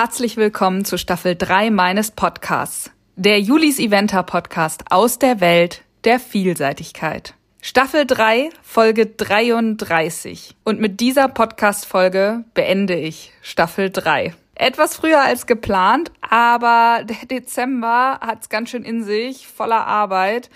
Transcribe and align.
Herzlich 0.00 0.36
willkommen 0.36 0.84
zu 0.84 0.96
Staffel 0.96 1.34
3 1.34 1.72
meines 1.72 2.12
Podcasts, 2.12 2.92
der 3.16 3.40
Julis 3.40 3.80
Eventer 3.80 4.22
Podcast 4.22 4.84
aus 4.90 5.18
der 5.18 5.40
Welt 5.40 5.82
der 6.04 6.20
Vielseitigkeit. 6.20 7.34
Staffel 7.60 8.06
3, 8.06 8.50
Folge 8.62 9.06
33. 9.06 10.54
Und 10.62 10.78
mit 10.78 11.00
dieser 11.00 11.26
Podcast-Folge 11.26 12.44
beende 12.54 12.94
ich 12.94 13.32
Staffel 13.42 13.90
3. 13.90 14.36
Etwas 14.54 14.94
früher 14.94 15.20
als 15.20 15.46
geplant, 15.46 16.12
aber 16.20 17.02
der 17.02 17.26
Dezember 17.26 18.20
hat's 18.20 18.48
ganz 18.48 18.70
schön 18.70 18.84
in 18.84 19.02
sich, 19.02 19.48
voller 19.48 19.84
Arbeit. 19.84 20.48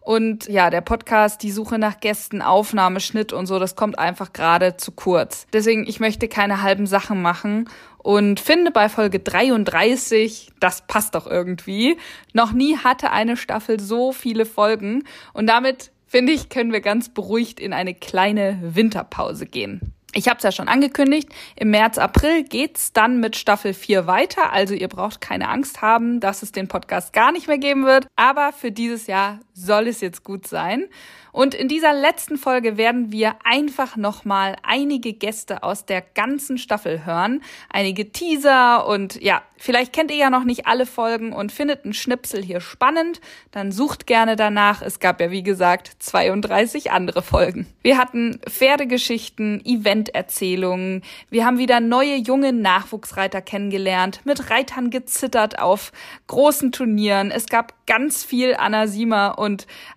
Und 0.00 0.48
ja, 0.48 0.70
der 0.70 0.80
Podcast, 0.80 1.42
die 1.42 1.52
Suche 1.52 1.78
nach 1.78 2.00
Gästen, 2.00 2.40
Aufnahme, 2.42 3.00
Schnitt 3.00 3.32
und 3.32 3.46
so, 3.46 3.58
das 3.58 3.76
kommt 3.76 3.98
einfach 3.98 4.32
gerade 4.32 4.76
zu 4.76 4.92
kurz. 4.92 5.46
Deswegen, 5.52 5.86
ich 5.86 6.00
möchte 6.00 6.26
keine 6.26 6.62
halben 6.62 6.86
Sachen 6.86 7.22
machen 7.22 7.68
und 8.02 8.40
finde 8.40 8.70
bei 8.70 8.88
Folge 8.88 9.20
33, 9.20 10.50
das 10.60 10.86
passt 10.86 11.14
doch 11.14 11.26
irgendwie. 11.26 11.98
Noch 12.32 12.52
nie 12.52 12.76
hatte 12.76 13.10
eine 13.10 13.36
Staffel 13.36 13.80
so 13.80 14.12
viele 14.12 14.46
Folgen 14.46 15.04
und 15.32 15.46
damit 15.46 15.90
finde 16.06 16.32
ich, 16.32 16.48
können 16.48 16.72
wir 16.72 16.80
ganz 16.80 17.08
beruhigt 17.08 17.60
in 17.60 17.72
eine 17.72 17.94
kleine 17.94 18.58
Winterpause 18.62 19.46
gehen. 19.46 19.94
Ich 20.12 20.26
habe 20.28 20.38
es 20.38 20.42
ja 20.42 20.50
schon 20.50 20.66
angekündigt, 20.66 21.28
im 21.54 21.70
März, 21.70 21.96
April 21.96 22.42
geht's 22.42 22.92
dann 22.92 23.20
mit 23.20 23.36
Staffel 23.36 23.72
4 23.72 24.08
weiter, 24.08 24.52
also 24.52 24.74
ihr 24.74 24.88
braucht 24.88 25.20
keine 25.20 25.48
Angst 25.48 25.82
haben, 25.82 26.18
dass 26.18 26.42
es 26.42 26.50
den 26.50 26.66
Podcast 26.66 27.12
gar 27.12 27.30
nicht 27.30 27.46
mehr 27.46 27.58
geben 27.58 27.84
wird, 27.84 28.08
aber 28.16 28.52
für 28.52 28.72
dieses 28.72 29.06
Jahr 29.06 29.38
soll 29.64 29.88
es 29.88 30.00
jetzt 30.00 30.24
gut 30.24 30.46
sein. 30.46 30.88
Und 31.32 31.54
in 31.54 31.68
dieser 31.68 31.92
letzten 31.92 32.36
Folge 32.36 32.76
werden 32.76 33.12
wir 33.12 33.36
einfach 33.44 33.96
nochmal 33.96 34.56
einige 34.62 35.12
Gäste 35.12 35.62
aus 35.62 35.86
der 35.86 36.00
ganzen 36.00 36.58
Staffel 36.58 37.04
hören, 37.04 37.42
einige 37.68 38.10
Teaser 38.10 38.86
und 38.86 39.20
ja, 39.22 39.42
vielleicht 39.56 39.92
kennt 39.92 40.10
ihr 40.10 40.16
ja 40.16 40.30
noch 40.30 40.44
nicht 40.44 40.66
alle 40.66 40.86
Folgen 40.86 41.32
und 41.32 41.52
findet 41.52 41.84
einen 41.84 41.92
Schnipsel 41.92 42.42
hier 42.42 42.60
spannend, 42.60 43.20
dann 43.52 43.70
sucht 43.70 44.06
gerne 44.06 44.34
danach. 44.34 44.82
Es 44.82 44.98
gab 44.98 45.20
ja 45.20 45.30
wie 45.30 45.42
gesagt 45.42 45.92
32 46.00 46.90
andere 46.90 47.22
Folgen. 47.22 47.66
Wir 47.82 47.98
hatten 47.98 48.40
Pferdegeschichten, 48.48 49.64
Eventerzählungen, 49.64 51.02
wir 51.28 51.46
haben 51.46 51.58
wieder 51.58 51.80
neue 51.80 52.16
junge 52.16 52.52
Nachwuchsreiter 52.52 53.40
kennengelernt, 53.40 54.20
mit 54.24 54.50
Reitern 54.50 54.90
gezittert 54.90 55.60
auf 55.60 55.92
großen 56.26 56.72
Turnieren. 56.72 57.30
Es 57.30 57.46
gab 57.46 57.74
ganz 57.86 58.24
viel 58.24 58.54
Anna 58.56 58.86
Sima 58.86 59.28
und 59.28 59.49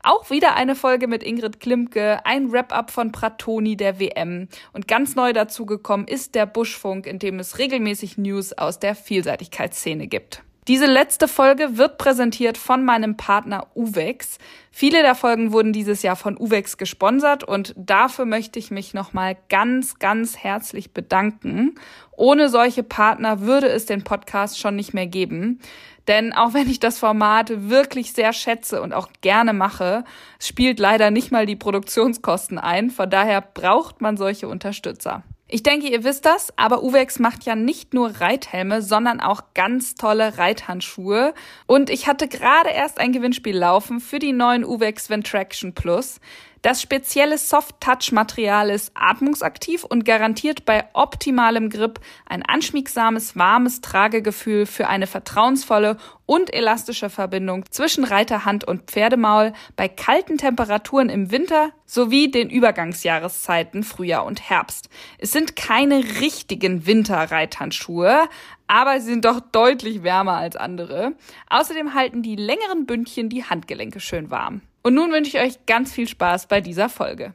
auch 0.04 0.30
wieder 0.30 0.56
eine 0.56 0.76
Folge 0.76 1.08
mit 1.08 1.24
Ingrid 1.24 1.60
Klimke, 1.60 2.26
ein 2.26 2.52
Wrap-up 2.52 2.92
von 2.92 3.12
Pratoni 3.12 3.78
der 3.78 4.00
WM. 4.00 4.48
Und 4.74 4.88
ganz 4.88 5.16
neu 5.16 5.34
dazugekommen 5.34 6.08
ist 6.08 6.36
der 6.36 6.46
Buschfunk, 6.46 7.08
in 7.08 7.20
dem 7.20 7.40
es 7.40 7.58
regelmäßig 7.58 8.18
News 8.18 8.54
aus 8.54 8.80
der 8.80 8.96
Vielseitigkeitsszene 8.96 10.08
gibt. 10.08 10.44
Diese 10.70 10.86
letzte 10.86 11.28
Folge 11.28 11.78
wird 11.78 11.98
präsentiert 11.98 12.58
von 12.58 12.86
meinem 12.86 13.18
Partner 13.18 13.68
Uvex. 13.76 14.38
Viele 14.72 15.02
der 15.02 15.14
Folgen 15.14 15.52
wurden 15.52 15.74
dieses 15.74 16.04
Jahr 16.04 16.16
von 16.16 16.38
Uvex 16.40 16.78
gesponsert 16.78 17.44
und 17.44 17.74
dafür 17.76 18.24
möchte 18.24 18.60
ich 18.60 18.72
mich 18.72 18.94
nochmal 18.94 19.36
ganz, 19.50 20.00
ganz 20.00 20.38
herzlich 20.38 20.94
bedanken. 20.94 21.76
Ohne 22.16 22.48
solche 22.48 22.82
Partner 22.82 23.42
würde 23.42 23.68
es 23.68 23.88
den 23.88 24.06
Podcast 24.06 24.58
schon 24.58 24.78
nicht 24.78 24.94
mehr 24.94 25.08
geben. 25.08 25.60
Denn 26.08 26.34
auch 26.34 26.54
wenn 26.54 26.70
ich 26.70 26.80
das 26.80 27.00
Format 27.00 27.70
wirklich 27.70 28.14
sehr 28.14 28.34
schätze 28.34 28.82
und 28.82 28.94
auch 28.94 29.10
gerne 29.22 29.54
mache, 29.54 30.04
spielt 30.40 30.80
leider 30.80 31.12
nicht 31.12 31.32
mal 31.32 31.46
die 31.46 31.56
Produktionskosten 31.56 32.60
ein. 32.60 32.90
Von 32.90 33.10
daher 33.10 33.42
braucht 33.42 34.02
man 34.02 34.18
solche 34.18 34.48
Unterstützer. 34.48 35.24
Ich 35.48 35.62
denke, 35.62 35.88
ihr 35.88 36.04
wisst 36.04 36.26
das, 36.26 36.52
aber 36.58 36.82
Uvex 36.82 37.20
macht 37.20 37.46
ja 37.46 37.56
nicht 37.56 37.94
nur 37.94 38.10
Reithelme, 38.20 38.82
sondern 38.82 39.20
auch 39.20 39.42
ganz 39.54 39.94
tolle 39.94 40.40
Reithandschuhe. 40.40 41.36
Und 41.68 41.92
ich 41.92 42.08
hatte 42.08 42.28
gerade 42.28 42.70
erst 42.70 43.00
ein 43.00 43.12
Gewinnspiel 43.12 43.56
laufen 43.56 44.00
für 44.00 44.18
die 44.18 44.34
neuen 44.34 44.66
Uvex 44.66 45.12
Ventraction 45.12 45.76
Plus. 45.76 46.20
Das 46.64 46.82
spezielle 46.82 47.38
Soft-Touch-Material 47.38 48.70
ist 48.70 48.94
atmungsaktiv 48.96 49.84
und 49.84 50.06
garantiert 50.06 50.64
bei 50.64 50.86
optimalem 50.94 51.70
Grip 51.70 52.00
ein 52.26 52.42
anschmiegsames, 52.42 53.36
warmes 53.36 53.82
Tragegefühl 53.82 54.66
für 54.66 54.88
eine 54.88 55.06
vertrauensvolle 55.06 55.98
und 56.26 56.54
elastische 56.54 57.10
Verbindung 57.10 57.66
zwischen 57.70 58.06
Reiterhand 58.06 58.64
und 58.64 58.90
Pferdemaul 58.90 59.52
bei 59.76 59.90
kalten 59.90 60.38
Temperaturen 60.38 61.10
im 61.10 61.32
Winter 61.32 61.72
sowie 61.86 62.32
den 62.32 62.50
Übergangsjahreszeiten 62.50 63.84
Frühjahr 63.84 64.26
und 64.26 64.50
Herbst. 64.50 64.88
Es 65.18 65.34
sind 65.34 65.58
keine 65.58 65.98
richtigen 66.22 66.86
Winterreithandschuhe, 66.86 68.30
aber 68.68 69.02
sie 69.02 69.12
sind 69.12 69.26
doch 69.26 69.42
deutlich 69.42 70.04
wärmer 70.04 70.38
als 70.38 70.56
andere. 70.56 71.12
Außerdem 71.50 71.94
halten 71.94 72.24
die 72.24 72.38
längeren 72.38 72.86
Bündchen 72.86 73.28
die 73.28 73.44
Handgelenke 73.44 74.00
schön 74.00 74.32
warm. 74.32 74.62
Und 74.86 74.96
nun 74.96 75.14
wünsche 75.14 75.38
ich 75.38 75.42
euch 75.42 75.66
ganz 75.66 75.94
viel 75.94 76.10
Spaß 76.10 76.48
bei 76.48 76.60
dieser 76.60 76.90
Folge. 76.90 77.34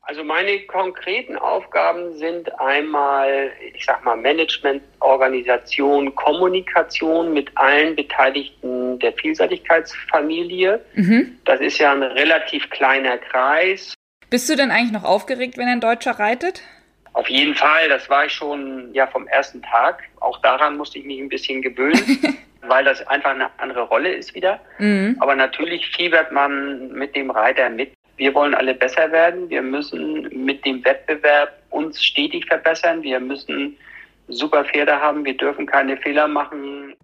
Also 0.00 0.24
meine 0.24 0.60
konkreten 0.60 1.36
Aufgaben 1.36 2.16
sind 2.16 2.58
einmal, 2.58 3.52
ich 3.74 3.84
sag 3.84 4.02
mal, 4.02 4.16
Management, 4.16 4.82
Organisation, 4.98 6.12
Kommunikation 6.16 7.32
mit 7.32 7.50
allen 7.54 7.94
Beteiligten 7.94 8.98
der 8.98 9.12
Vielseitigkeitsfamilie. 9.12 10.80
Mhm. 10.94 11.38
Das 11.44 11.60
ist 11.60 11.78
ja 11.78 11.92
ein 11.92 12.02
relativ 12.02 12.68
kleiner 12.70 13.18
Kreis. 13.18 13.94
Bist 14.30 14.48
du 14.48 14.56
denn 14.56 14.70
eigentlich 14.70 14.92
noch 14.92 15.04
aufgeregt, 15.04 15.58
wenn 15.58 15.68
ein 15.68 15.80
Deutscher 15.80 16.12
reitet? 16.12 16.62
Auf 17.20 17.28
jeden 17.28 17.54
Fall, 17.54 17.86
das 17.90 18.08
war 18.08 18.24
ich 18.24 18.32
schon 18.32 18.94
ja 18.94 19.06
vom 19.06 19.28
ersten 19.28 19.60
Tag. 19.60 20.04
Auch 20.20 20.40
daran 20.40 20.78
musste 20.78 20.98
ich 20.98 21.04
mich 21.04 21.20
ein 21.20 21.28
bisschen 21.28 21.60
gewöhnen, 21.60 22.18
weil 22.62 22.82
das 22.82 23.06
einfach 23.08 23.32
eine 23.32 23.50
andere 23.58 23.82
Rolle 23.82 24.10
ist 24.10 24.34
wieder. 24.34 24.58
Mhm. 24.78 25.18
Aber 25.20 25.34
natürlich 25.34 25.86
fiebert 25.90 26.32
man 26.32 26.90
mit 26.92 27.14
dem 27.14 27.30
Reiter 27.30 27.68
mit. 27.68 27.92
Wir 28.16 28.34
wollen 28.34 28.54
alle 28.54 28.72
besser 28.72 29.12
werden. 29.12 29.50
Wir 29.50 29.60
müssen 29.60 30.30
mit 30.32 30.64
dem 30.64 30.82
Wettbewerb 30.82 31.52
uns 31.68 32.02
stetig 32.02 32.46
verbessern. 32.46 33.02
Wir 33.02 33.20
müssen 33.20 33.76
super 34.28 34.64
Pferde 34.64 34.98
haben. 34.98 35.22
Wir 35.22 35.36
dürfen 35.36 35.66
keine 35.66 35.98
Fehler 35.98 36.26
machen 36.26 36.94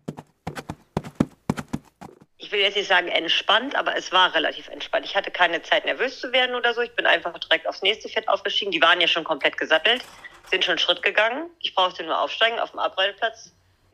ich 2.47 2.53
will 2.53 2.61
jetzt 2.61 2.77
nicht 2.77 2.87
sagen 2.87 3.09
entspannt, 3.09 3.75
aber 3.75 3.97
es 3.97 4.13
war 4.13 4.33
relativ 4.33 4.69
entspannt. 4.69 5.05
Ich 5.05 5.17
hatte 5.17 5.33
keine 5.33 5.63
Zeit, 5.63 5.85
nervös 5.85 6.21
zu 6.21 6.31
werden 6.33 6.55
oder 6.55 6.75
so. 6.75 6.81
Ich 6.81 6.93
bin 6.93 7.05
einfach 7.05 7.37
direkt 7.41 7.67
aufs 7.67 7.83
nächste 7.83 8.09
Pferd 8.09 8.29
aufgestiegen. 8.29 8.71
Die 8.71 8.81
waren 8.81 9.01
ja 9.01 9.09
schon 9.09 9.25
komplett 9.25 9.59
gesattelt, 9.59 10.05
sind 10.49 10.65
schon 10.65 10.73
einen 10.73 10.79
Schritt 10.79 11.03
gegangen. 11.03 11.51
Ich 11.59 11.75
brauchte 11.75 12.05
nur 12.05 12.21
aufsteigen, 12.21 12.61
auf 12.61 12.71
dem 12.71 12.79
Abreiteplatz 12.79 13.51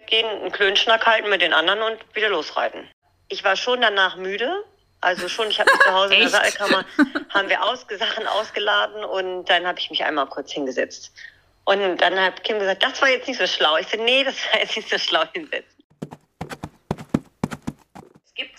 gehen, 0.06 0.26
einen 0.26 0.52
Klönschnack 0.52 1.06
halten 1.06 1.30
mit 1.30 1.40
den 1.40 1.54
anderen 1.54 1.80
und 1.80 2.14
wieder 2.14 2.28
losreiten. 2.28 2.90
Ich 3.28 3.42
war 3.42 3.56
schon 3.56 3.80
danach 3.80 4.16
müde. 4.16 4.52
Also 5.00 5.30
schon, 5.30 5.48
ich 5.48 5.58
habe 5.58 5.72
mich 5.72 5.80
zu 5.80 5.92
Hause 5.92 6.14
in 6.14 6.20
der 6.20 6.28
Saalkammer, 6.28 6.84
haben 7.30 7.48
wir 7.48 7.64
ausge 7.64 7.96
Sachen 7.96 8.26
ausgeladen 8.26 9.02
und 9.02 9.46
dann 9.46 9.66
habe 9.66 9.78
ich 9.78 9.88
mich 9.88 10.04
einmal 10.04 10.26
kurz 10.26 10.52
hingesetzt. 10.52 11.10
Und 11.64 11.96
dann 12.02 12.20
hat 12.20 12.44
Kim 12.44 12.58
gesagt, 12.58 12.82
das 12.82 13.00
war 13.00 13.08
jetzt 13.08 13.26
nicht 13.26 13.38
so 13.38 13.46
schlau. 13.46 13.78
Ich 13.78 13.88
so, 13.88 13.96
nee, 13.96 14.22
das 14.24 14.36
war 14.52 14.60
jetzt 14.60 14.76
nicht 14.76 14.90
so 14.90 14.98
schlau 14.98 15.24
hinsetzen 15.32 15.81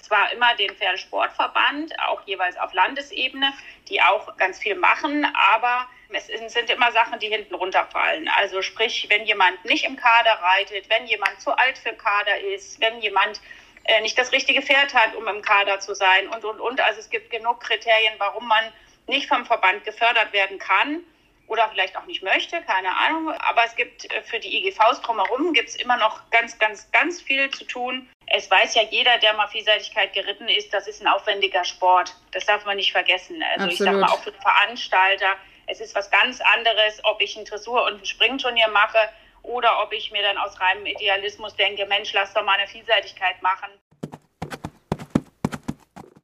zwar 0.04 0.32
immer 0.34 0.54
den 0.56 0.76
Pferdesportverband, 0.76 1.98
auch 2.00 2.22
jeweils 2.26 2.58
auf 2.58 2.74
Landesebene, 2.74 3.54
die 3.90 4.02
auch 4.02 4.36
ganz 4.38 4.60
viel 4.60 4.76
machen, 4.76 5.26
aber 5.34 5.88
es 6.10 6.28
sind 6.28 6.70
immer 6.70 6.92
Sachen, 6.92 7.20
die 7.20 7.28
hinten 7.28 7.56
runterfallen. 7.56 8.28
Also 8.28 8.62
sprich, 8.62 9.08
wenn 9.10 9.26
jemand 9.26 9.66
nicht 9.66 9.86
im 9.86 9.96
Kader 9.96 10.40
reitet, 10.42 10.90
wenn 10.90 11.08
jemand 11.08 11.42
zu 11.42 11.58
alt 11.58 11.78
für 11.78 11.94
Kader 11.94 12.40
ist, 12.54 12.80
wenn 12.80 13.00
jemand 13.00 13.42
äh, 13.86 14.02
nicht 14.02 14.18
das 14.18 14.32
richtige 14.32 14.62
Pferd 14.62 14.94
hat, 14.94 15.16
um 15.16 15.28
im 15.28 15.42
Kader 15.42 15.80
zu 15.80 15.96
sein 15.96 16.28
und, 16.28 16.46
und, 16.46 16.60
und. 16.60 16.82
Also 16.82 17.00
es 17.00 17.10
gibt 17.10 17.32
genug 17.32 17.62
Kriterien, 17.62 18.14
warum 18.20 18.48
man 18.48 18.72
nicht 19.08 19.28
vom 19.28 19.46
Verband 19.46 19.84
gefördert 19.86 20.34
werden 20.34 20.60
kann 20.60 21.04
oder 21.48 21.70
vielleicht 21.70 21.96
auch 21.98 22.06
nicht 22.06 22.24
möchte, 22.24 22.62
keine 22.62 22.96
Ahnung. 22.96 23.32
Aber 23.32 23.64
es 23.66 23.76
gibt 23.76 24.12
äh, 24.12 24.22
für 24.24 24.40
die 24.40 24.58
IGVs 24.58 25.02
drumherum 25.02 25.54
gibt 25.54 25.70
es 25.70 25.76
immer 25.76 25.98
noch 25.98 26.30
ganz, 26.32 26.58
ganz, 26.58 26.90
ganz 26.92 27.22
viel 27.22 27.50
zu 27.52 27.66
tun. 27.66 28.10
Es 28.28 28.50
weiß 28.50 28.76
ja 28.76 28.84
jeder, 28.84 29.18
der 29.20 29.34
mal 29.34 29.48
Vielseitigkeit 29.48 30.14
geritten 30.14 30.48
ist, 30.48 30.74
das 30.74 30.88
ist 30.88 31.02
ein 31.02 31.08
aufwendiger 31.08 31.64
Sport. 31.66 32.16
Das 32.32 32.46
darf 32.46 32.66
man 32.66 32.78
nicht 32.78 32.92
vergessen. 32.92 33.44
Also 33.44 33.66
Absolut. 33.66 33.74
ich 33.74 33.80
sag 33.80 33.94
mal 33.96 34.10
auch 34.10 34.24
für 34.24 34.34
Veranstalter, 34.34 35.36
es 35.68 35.80
ist 35.80 35.96
was 35.96 36.10
ganz 36.12 36.42
anderes, 36.42 37.00
ob 37.04 37.22
ich 37.22 37.38
ein 37.38 37.46
Dressur- 37.46 37.86
und 37.86 38.02
ein 38.02 38.06
Springturnier 38.06 38.68
mache 38.70 39.10
oder 39.44 39.82
ob 39.84 39.94
ich 39.94 40.12
mir 40.12 40.22
dann 40.22 40.38
aus 40.38 40.60
reinem 40.60 40.86
Idealismus 40.86 41.56
denke, 41.56 41.86
Mensch, 41.86 42.14
lass 42.14 42.34
doch 42.34 42.44
mal 42.44 42.58
eine 42.58 42.68
Vielseitigkeit 42.68 43.42
machen. 43.42 43.70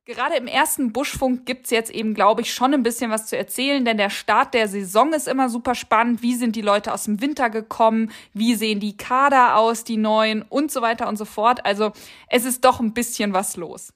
Gerade 0.10 0.38
im 0.38 0.48
ersten 0.48 0.92
Buschfunk 0.92 1.46
gibt's 1.46 1.70
jetzt 1.70 1.92
eben, 1.92 2.16
glaube 2.16 2.42
ich, 2.42 2.52
schon 2.52 2.74
ein 2.74 2.82
bisschen 2.82 3.12
was 3.12 3.28
zu 3.28 3.38
erzählen, 3.38 3.86
denn 3.86 3.98
der 3.98 4.10
Start 4.10 4.56
der 4.56 4.68
Saison 4.68 5.14
ist 5.14 5.28
immer 5.28 5.50
super 5.50 5.76
spannend. 5.76 6.24
Wie 6.24 6.34
sind 6.34 6.56
die 6.56 6.64
Leute 6.64 6.92
aus 6.92 7.04
dem 7.04 7.22
Winter 7.22 7.52
gekommen? 7.52 8.12
Wie 8.34 8.56
sehen 8.56 8.80
die 8.80 8.98
Kader 8.98 9.56
aus, 9.56 9.84
die 9.84 9.98
neuen 9.98 10.42
und 10.42 10.72
so 10.72 10.82
weiter 10.82 11.08
und 11.08 11.18
so 11.18 11.26
fort. 11.26 11.64
Also 11.64 11.92
es 12.28 12.44
ist 12.44 12.66
doch 12.66 12.80
ein 12.80 12.96
bisschen 12.96 13.34
was 13.34 13.56
los. 13.56 13.94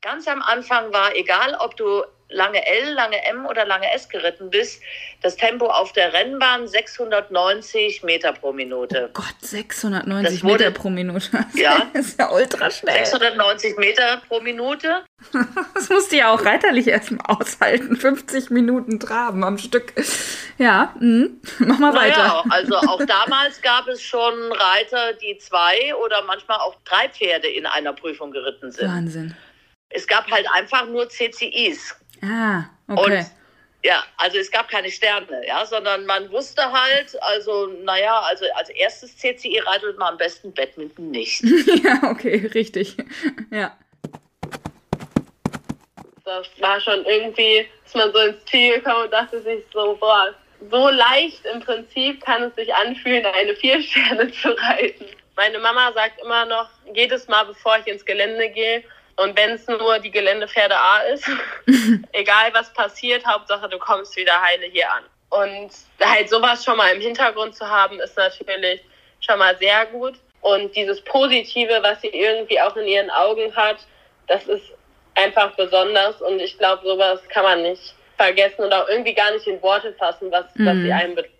Ganz 0.00 0.28
am 0.28 0.42
Anfang 0.42 0.92
war 0.92 1.16
egal, 1.16 1.56
ob 1.58 1.76
du 1.76 2.04
lange 2.28 2.64
L, 2.66 2.92
lange 2.94 3.24
M 3.26 3.46
oder 3.46 3.64
lange 3.64 3.92
S 3.92 4.08
geritten 4.08 4.50
bist, 4.50 4.82
das 5.22 5.36
Tempo 5.36 5.66
auf 5.66 5.92
der 5.92 6.12
Rennbahn 6.12 6.66
690 6.66 8.02
Meter 8.02 8.32
pro 8.32 8.52
Minute. 8.52 9.10
Oh 9.10 9.20
Gott, 9.20 9.34
690 9.40 10.42
wurde, 10.42 10.52
Meter 10.52 10.70
pro 10.70 10.90
Minute. 10.90 11.30
Ja. 11.54 11.86
Das 11.92 12.06
ist 12.06 12.18
ja 12.18 12.30
ultra 12.30 12.70
schnell. 12.70 13.04
690 13.04 13.76
Meter 13.78 14.22
pro 14.28 14.40
Minute. 14.40 15.04
Das 15.74 15.88
musst 15.88 16.12
du 16.12 16.16
ja 16.16 16.32
auch 16.32 16.44
reiterlich 16.44 16.88
erstmal 16.88 17.24
aushalten. 17.26 17.96
50 17.96 18.50
Minuten 18.50 18.98
Traben 19.00 19.44
am 19.44 19.58
Stück. 19.58 19.92
Ja, 20.58 20.94
mh. 20.98 21.28
mach 21.58 21.78
mal 21.78 21.94
weiter. 21.94 22.18
Naja, 22.18 22.44
also 22.50 22.76
auch 22.76 23.04
damals 23.06 23.60
gab 23.62 23.86
es 23.88 24.02
schon 24.02 24.34
Reiter, 24.52 25.12
die 25.14 25.38
zwei 25.38 25.94
oder 26.04 26.22
manchmal 26.22 26.58
auch 26.58 26.76
drei 26.84 27.08
Pferde 27.08 27.48
in 27.48 27.66
einer 27.66 27.92
Prüfung 27.92 28.30
geritten 28.30 28.70
sind. 28.72 28.88
Wahnsinn. 28.88 29.36
Es 29.88 30.06
gab 30.06 30.30
halt 30.30 30.46
einfach 30.52 30.86
nur 30.86 31.08
CCIs. 31.08 31.94
Ah, 32.22 32.64
okay. 32.88 33.18
Und 33.18 33.26
ja, 33.86 34.02
also 34.16 34.38
es 34.38 34.50
gab 34.50 34.68
keine 34.68 34.90
Sterne, 34.90 35.46
ja, 35.46 35.64
sondern 35.64 36.06
man 36.06 36.30
wusste 36.32 36.60
halt, 36.72 37.16
also, 37.22 37.68
naja, 37.84 38.18
also 38.20 38.44
als 38.56 38.68
erstes 38.70 39.16
CCI 39.16 39.60
reitet 39.60 39.96
man 39.96 40.14
am 40.14 40.18
besten 40.18 40.52
Badminton 40.52 41.12
nicht. 41.12 41.42
ja, 41.84 42.10
okay, 42.10 42.50
richtig. 42.52 42.96
Ja. 43.50 43.76
Das 46.24 46.48
war 46.58 46.80
schon 46.80 47.04
irgendwie, 47.04 47.68
dass 47.84 47.94
man 47.94 48.12
so 48.12 48.18
ins 48.18 48.44
Ziel 48.46 48.74
gekommen 48.74 49.04
und 49.04 49.12
dachte 49.12 49.40
sich 49.42 49.62
so, 49.72 49.96
boah, 50.00 50.34
so 50.68 50.88
leicht 50.88 51.44
im 51.54 51.60
Prinzip 51.60 52.20
kann 52.24 52.42
es 52.42 52.54
sich 52.56 52.74
anfühlen, 52.74 53.24
eine 53.24 53.54
Viersterne 53.54 54.32
zu 54.42 54.48
reiten. 54.48 55.04
Meine 55.36 55.60
Mama 55.60 55.92
sagt 55.92 56.20
immer 56.20 56.44
noch, 56.46 56.68
jedes 56.92 57.28
Mal, 57.28 57.44
bevor 57.44 57.78
ich 57.78 57.86
ins 57.86 58.04
Gelände 58.04 58.48
gehe, 58.48 58.82
und 59.16 59.36
wenn 59.36 59.50
es 59.52 59.66
nur 59.66 59.98
die 59.98 60.10
Geländepferde 60.10 60.76
A 60.76 61.00
ist, 61.12 61.28
egal 62.12 62.52
was 62.52 62.72
passiert, 62.74 63.26
Hauptsache 63.26 63.68
du 63.68 63.78
kommst 63.78 64.14
wieder 64.16 64.40
heile 64.40 64.66
hier 64.66 64.90
an. 64.90 65.04
Und 65.30 65.70
halt 66.04 66.28
sowas 66.28 66.64
schon 66.64 66.76
mal 66.76 66.94
im 66.94 67.00
Hintergrund 67.00 67.54
zu 67.54 67.66
haben, 67.68 67.98
ist 68.00 68.16
natürlich 68.16 68.82
schon 69.20 69.38
mal 69.38 69.56
sehr 69.58 69.86
gut. 69.86 70.14
Und 70.42 70.76
dieses 70.76 71.02
Positive, 71.02 71.78
was 71.82 72.00
sie 72.02 72.08
irgendwie 72.08 72.60
auch 72.60 72.76
in 72.76 72.86
ihren 72.86 73.10
Augen 73.10 73.54
hat, 73.56 73.78
das 74.28 74.46
ist 74.46 74.64
einfach 75.14 75.56
besonders. 75.56 76.20
Und 76.20 76.38
ich 76.38 76.56
glaube, 76.58 76.86
sowas 76.86 77.20
kann 77.30 77.42
man 77.42 77.62
nicht 77.62 77.94
vergessen 78.16 78.64
und 78.64 78.72
auch 78.72 78.88
irgendwie 78.88 79.14
gar 79.14 79.32
nicht 79.32 79.46
in 79.46 79.60
Worte 79.62 79.94
fassen, 79.94 80.30
was, 80.30 80.44
mhm. 80.54 80.66
was 80.66 80.76
sie 80.76 80.92
einem 80.92 81.14
bedeutet. 81.14 81.32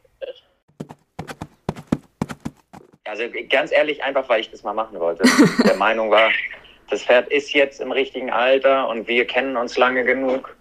Also 3.05 3.25
ganz 3.49 3.71
ehrlich, 3.71 4.03
einfach 4.03 4.29
weil 4.29 4.41
ich 4.41 4.51
das 4.51 4.63
mal 4.63 4.73
machen 4.73 4.99
wollte. 4.99 5.23
Der 5.65 5.77
Meinung 5.77 6.11
war, 6.11 6.31
das 6.91 7.03
Pferd 7.03 7.29
ist 7.29 7.53
jetzt 7.53 7.81
im 7.81 7.93
richtigen 7.93 8.31
Alter 8.31 8.89
und 8.89 9.09
wir 9.09 9.27
kennen 9.27 9.57
uns 9.57 9.77
lange 9.77 10.05
genug. 10.05 10.57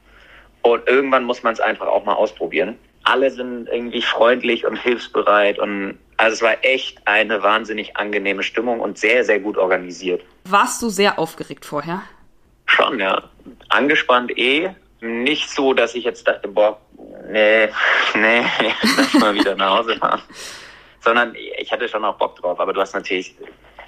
Und 0.62 0.88
irgendwann 0.88 1.24
muss 1.26 1.44
man 1.44 1.54
es 1.54 1.60
einfach 1.60 1.88
auch 1.88 2.06
mal 2.06 2.14
ausprobieren. 2.14 2.78
Alle 3.04 3.30
sind 3.30 3.68
irgendwie 3.70 4.02
freundlich 4.02 4.66
und 4.66 4.78
hilfsbereit 4.78 5.60
und 5.60 6.00
also 6.18 6.34
es 6.34 6.42
war 6.42 6.56
echt 6.64 7.06
eine 7.06 7.44
wahnsinnig 7.44 7.98
angenehme 7.98 8.42
Stimmung 8.42 8.80
und 8.80 8.98
sehr, 8.98 9.24
sehr 9.24 9.40
gut 9.40 9.58
organisiert. 9.58 10.24
Warst 10.46 10.82
du 10.82 10.90
sehr 10.90 11.20
aufgeregt 11.20 11.66
vorher? 11.66 12.04
Schon, 12.66 13.00
ja. 13.00 13.24
Angespannt 13.70 14.38
eh. 14.38 14.70
Nicht 15.02 15.52
so, 15.52 15.74
dass 15.74 15.94
ich 15.94 16.04
jetzt 16.04 16.28
dachte, 16.28 16.48
boah, 16.48 16.80
nee, 17.30 17.68
nee, 18.16 18.44
lass 18.98 19.14
mal 19.16 19.36
wieder 19.36 19.56
nach 19.56 19.80
Hause 19.80 19.98
fahren. 19.98 20.22
Sondern 21.02 21.36
ich 21.36 21.72
hatte 21.72 21.88
schon 21.88 22.04
auch 22.04 22.18
Bock 22.18 22.38
drauf. 22.38 22.60
Aber 22.60 22.74
du 22.74 22.82
hast 22.82 22.96
natürlich 22.96 23.36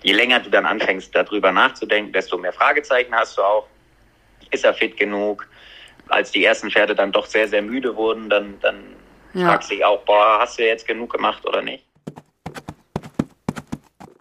je 0.04 0.14
länger 0.14 0.40
du 0.40 0.50
dann 0.50 0.66
anfängst, 0.66 1.16
darüber 1.16 1.52
nachzudenken, 1.52 2.12
desto 2.12 2.38
mehr 2.38 2.54
Fragezeichen 2.54 3.14
hast 3.14 3.38
du 3.38 3.42
auch. 3.42 3.68
Ist 4.52 4.64
er 4.64 4.74
fit 4.74 4.98
genug? 4.98 5.48
Als 6.08 6.32
die 6.32 6.46
ersten 6.46 6.72
Pferde 6.72 6.96
dann 6.96 7.12
doch 7.12 7.26
sehr, 7.26 7.48
sehr 7.48 7.62
müde 7.62 7.96
wurden, 7.96 8.30
dann, 8.30 8.60
dann 8.62 8.96
ja. 9.34 9.48
fragst 9.48 9.70
du 9.70 9.76
dich 9.76 9.84
auch, 9.84 10.04
boah, 10.06 10.40
hast 10.40 10.58
du 10.58 10.66
jetzt 10.66 10.88
genug 10.88 11.12
gemacht 11.12 11.46
oder 11.46 11.62
nicht? 11.62 11.87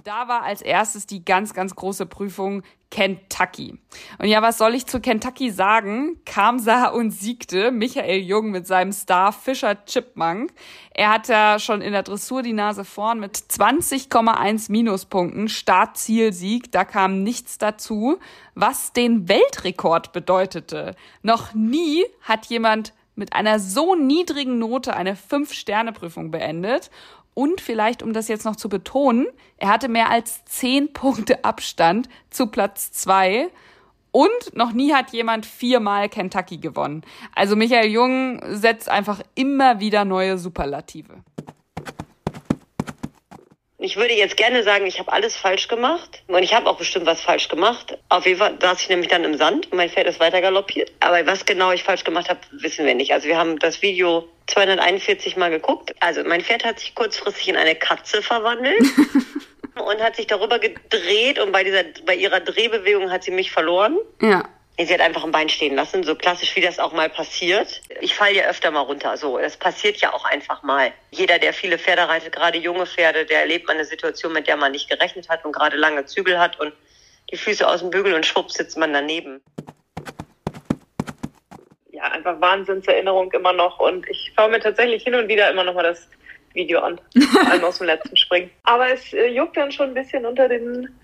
Da 0.07 0.29
war 0.29 0.45
als 0.45 0.63
erstes 0.63 1.07
die 1.07 1.25
ganz, 1.25 1.53
ganz 1.53 1.75
große 1.75 2.07
Prüfung 2.07 2.63
Kentucky. 2.93 3.77
Und 4.21 4.29
ja, 4.29 4.41
was 4.41 4.57
soll 4.57 4.77
ich 4.77 4.87
zu 4.87 5.01
Kentucky 5.01 5.51
sagen? 5.51 6.21
Kam, 6.25 6.61
sah 6.61 6.91
und 6.91 7.11
siegte 7.11 7.73
Michael 7.73 8.21
Jung 8.21 8.53
mit 8.53 8.69
seinem 8.69 8.93
Star 8.93 9.33
Fischer 9.33 9.85
Chipmunk. 9.85 10.53
Er 10.95 11.11
hat 11.11 11.27
ja 11.27 11.59
schon 11.59 11.83
in 11.83 11.91
der 11.91 12.05
Dressur 12.05 12.43
die 12.43 12.53
Nase 12.53 12.85
vorn 12.85 13.19
mit 13.19 13.37
20,1 13.37 14.71
Minuspunkten. 14.71 15.49
Start-Ziel-Sieg. 15.49 16.71
Da 16.71 16.85
kam 16.85 17.25
nichts 17.25 17.59
dazu, 17.59 18.21
was 18.55 18.93
den 18.93 19.29
Weltrekord 19.29 20.13
bedeutete. 20.13 20.95
Noch 21.23 21.53
nie 21.53 22.05
hat 22.23 22.47
jemand 22.47 22.93
mit 23.17 23.33
einer 23.33 23.59
so 23.59 23.97
niedrigen 23.97 24.61
Note 24.61 24.95
eine 24.95 25.17
Fünf-Sterne-Prüfung 25.17 26.31
beendet. 26.31 26.91
Und 27.39 27.61
vielleicht, 27.61 28.03
um 28.03 28.15
das 28.15 28.29
jetzt 28.29 28.47
noch 28.47 28.57
zu 28.57 28.71
betonen, 28.71 29.27
er 29.59 29.69
hatte 29.69 29.89
mehr 29.89 30.11
als 30.11 30.47
zehn 30.47 30.95
Punkte 30.95 31.45
Abstand 31.45 32.09
zu 32.31 32.47
Platz 32.47 32.93
zwei. 32.93 33.51
Und 34.11 34.57
noch 34.57 34.73
nie 34.73 34.95
hat 34.95 35.11
jemand 35.11 35.45
viermal 35.45 36.09
Kentucky 36.09 36.57
gewonnen. 36.57 37.03
Also 37.35 37.55
Michael 37.55 37.91
Jung 37.91 38.41
setzt 38.49 38.89
einfach 38.89 39.21
immer 39.35 39.81
wieder 39.81 40.07
neue 40.07 40.39
Superlative. 40.39 41.13
Ich 43.87 43.97
würde 43.97 44.15
jetzt 44.15 44.37
gerne 44.37 44.65
sagen, 44.65 44.85
ich 44.85 44.99
habe 44.99 45.13
alles 45.13 45.37
falsch 45.37 45.69
gemacht. 45.69 46.21
Und 46.27 46.43
ich 46.43 46.53
habe 46.53 46.69
auch 46.69 46.77
bestimmt 46.77 47.07
was 47.07 47.21
falsch 47.21 47.47
gemacht. 47.47 47.97
Auf 48.09 48.27
jeden 48.27 48.41
Fall 48.41 48.59
saß 48.61 48.83
ich 48.83 48.89
nämlich 48.89 49.09
dann 49.09 49.23
im 49.23 49.37
Sand 49.37 49.71
und 49.71 49.77
mein 49.77 49.89
Pferd 49.89 50.09
ist 50.09 50.19
weiter 50.19 50.41
galoppiert. 50.41 50.91
Aber 50.99 51.25
was 51.25 51.47
genau 51.47 51.71
ich 51.71 51.85
falsch 51.85 52.03
gemacht 52.03 52.29
habe, 52.29 52.41
wissen 52.51 52.85
wir 52.85 52.97
nicht. 52.97 53.13
Also 53.13 53.29
wir 53.29 53.39
haben 53.39 53.61
das 53.61 53.83
Video 53.83 54.29
241 54.49 55.37
Mal 55.37 55.51
geguckt. 55.51 55.95
Also 56.01 56.25
mein 56.25 56.41
Pferd 56.41 56.65
hat 56.65 56.81
sich 56.81 56.97
kurzfristig 56.97 57.49
in 57.49 57.57
eine 57.57 57.77
Katze 57.77 58.23
verwandelt. 58.23 58.83
und 59.77 60.03
hat 60.03 60.17
sich 60.17 60.27
darüber 60.27 60.59
gedreht 60.59 61.39
und 61.39 61.53
bei 61.53 61.63
dieser, 61.63 61.85
bei 62.05 62.17
ihrer 62.17 62.41
Drehbewegung 62.41 63.13
hat 63.13 63.23
sie 63.23 63.31
mich 63.31 63.53
verloren. 63.53 63.97
Ja. 64.21 64.49
Sie 64.79 64.93
hat 64.93 65.01
einfach 65.01 65.25
ein 65.25 65.33
Bein 65.33 65.49
stehen 65.49 65.75
lassen, 65.75 66.05
so 66.05 66.15
klassisch 66.15 66.55
wie 66.55 66.61
das 66.61 66.79
auch 66.79 66.93
mal 66.93 67.09
passiert. 67.09 67.81
Ich 68.01 68.15
falle 68.15 68.35
ja 68.35 68.45
öfter 68.45 68.71
mal 68.71 68.81
runter, 68.81 69.17
so. 69.17 69.39
Das 69.39 69.57
passiert 69.57 69.97
ja 69.99 70.13
auch 70.13 70.27
einfach 70.27 70.63
mal. 70.63 70.93
Jeder, 71.11 71.39
der 71.39 71.55
viele 71.55 71.79
Pferde 71.79 72.07
reitet, 72.07 72.35
gerade 72.35 72.59
junge 72.59 72.85
Pferde, 72.85 73.25
der 73.25 73.41
erlebt 73.41 73.67
mal 73.67 73.73
eine 73.73 73.87
Situation, 73.87 74.35
mit 74.35 74.47
der 74.47 74.59
man 74.59 74.73
nicht 74.73 74.91
gerechnet 74.91 75.31
hat 75.31 75.47
und 75.47 75.53
gerade 75.53 75.79
lange 75.79 76.05
Zügel 76.05 76.39
hat 76.39 76.61
und 76.61 76.75
die 77.31 77.39
Füße 77.39 77.67
aus 77.67 77.81
dem 77.81 77.89
Bügel 77.89 78.13
und 78.13 78.27
schwupp 78.27 78.51
sitzt 78.51 78.77
man 78.77 78.93
daneben. 78.93 79.43
Ja, 81.91 82.03
einfach 82.05 82.39
Wahnsinnserinnerung 82.39 83.33
immer 83.33 83.55
noch 83.55 83.81
und 83.81 84.07
ich 84.11 84.33
schaue 84.37 84.51
mir 84.51 84.61
tatsächlich 84.61 85.03
hin 85.03 85.15
und 85.15 85.29
wieder 85.29 85.51
immer 85.51 85.65
noch 85.65 85.75
mal 85.75 85.85
das 85.85 86.07
Video 86.53 86.81
an, 86.81 87.01
vor 87.33 87.51
allem 87.51 87.65
aus 87.65 87.79
dem 87.79 87.87
letzten 87.87 88.17
Springen. 88.17 88.51
Aber 88.65 88.93
es 88.93 89.15
äh, 89.15 89.29
juckt 89.29 89.57
dann 89.57 89.73
schon 89.73 89.89
ein 89.89 89.95
bisschen 89.95 90.27
unter 90.27 90.49
den 90.49 90.95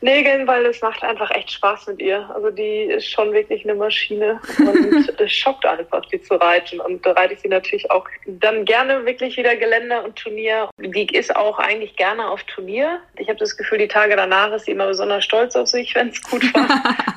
Nägeln, 0.00 0.46
weil 0.46 0.66
es 0.66 0.80
macht 0.80 1.02
einfach 1.02 1.30
echt 1.30 1.52
Spaß 1.52 1.88
mit 1.88 2.00
ihr. 2.00 2.28
Also 2.34 2.50
die 2.50 2.82
ist 2.82 3.10
schon 3.10 3.32
wirklich 3.32 3.64
eine 3.64 3.74
Maschine 3.74 4.40
und 4.58 5.20
es 5.20 5.32
schockt 5.32 5.66
einfach, 5.66 6.04
die 6.06 6.20
zu 6.20 6.34
reiten. 6.34 6.80
Und 6.80 7.04
da 7.04 7.12
reite 7.12 7.34
ich 7.34 7.40
sie 7.40 7.48
natürlich 7.48 7.90
auch 7.90 8.06
dann 8.26 8.64
gerne 8.64 9.04
wirklich 9.06 9.36
wieder 9.36 9.56
Geländer 9.56 10.04
und 10.04 10.16
Turnier. 10.16 10.70
Die 10.78 11.06
ist 11.06 11.34
auch 11.34 11.58
eigentlich 11.58 11.96
gerne 11.96 12.28
auf 12.28 12.42
Turnier. 12.44 13.00
Ich 13.16 13.28
habe 13.28 13.38
das 13.38 13.56
Gefühl, 13.56 13.78
die 13.78 13.88
Tage 13.88 14.16
danach 14.16 14.52
ist 14.52 14.66
sie 14.66 14.72
immer 14.72 14.86
besonders 14.86 15.24
stolz 15.24 15.56
auf 15.56 15.68
sich, 15.68 15.94
wenn 15.94 16.08
es 16.08 16.22
gut 16.22 16.42
war. 16.54 16.68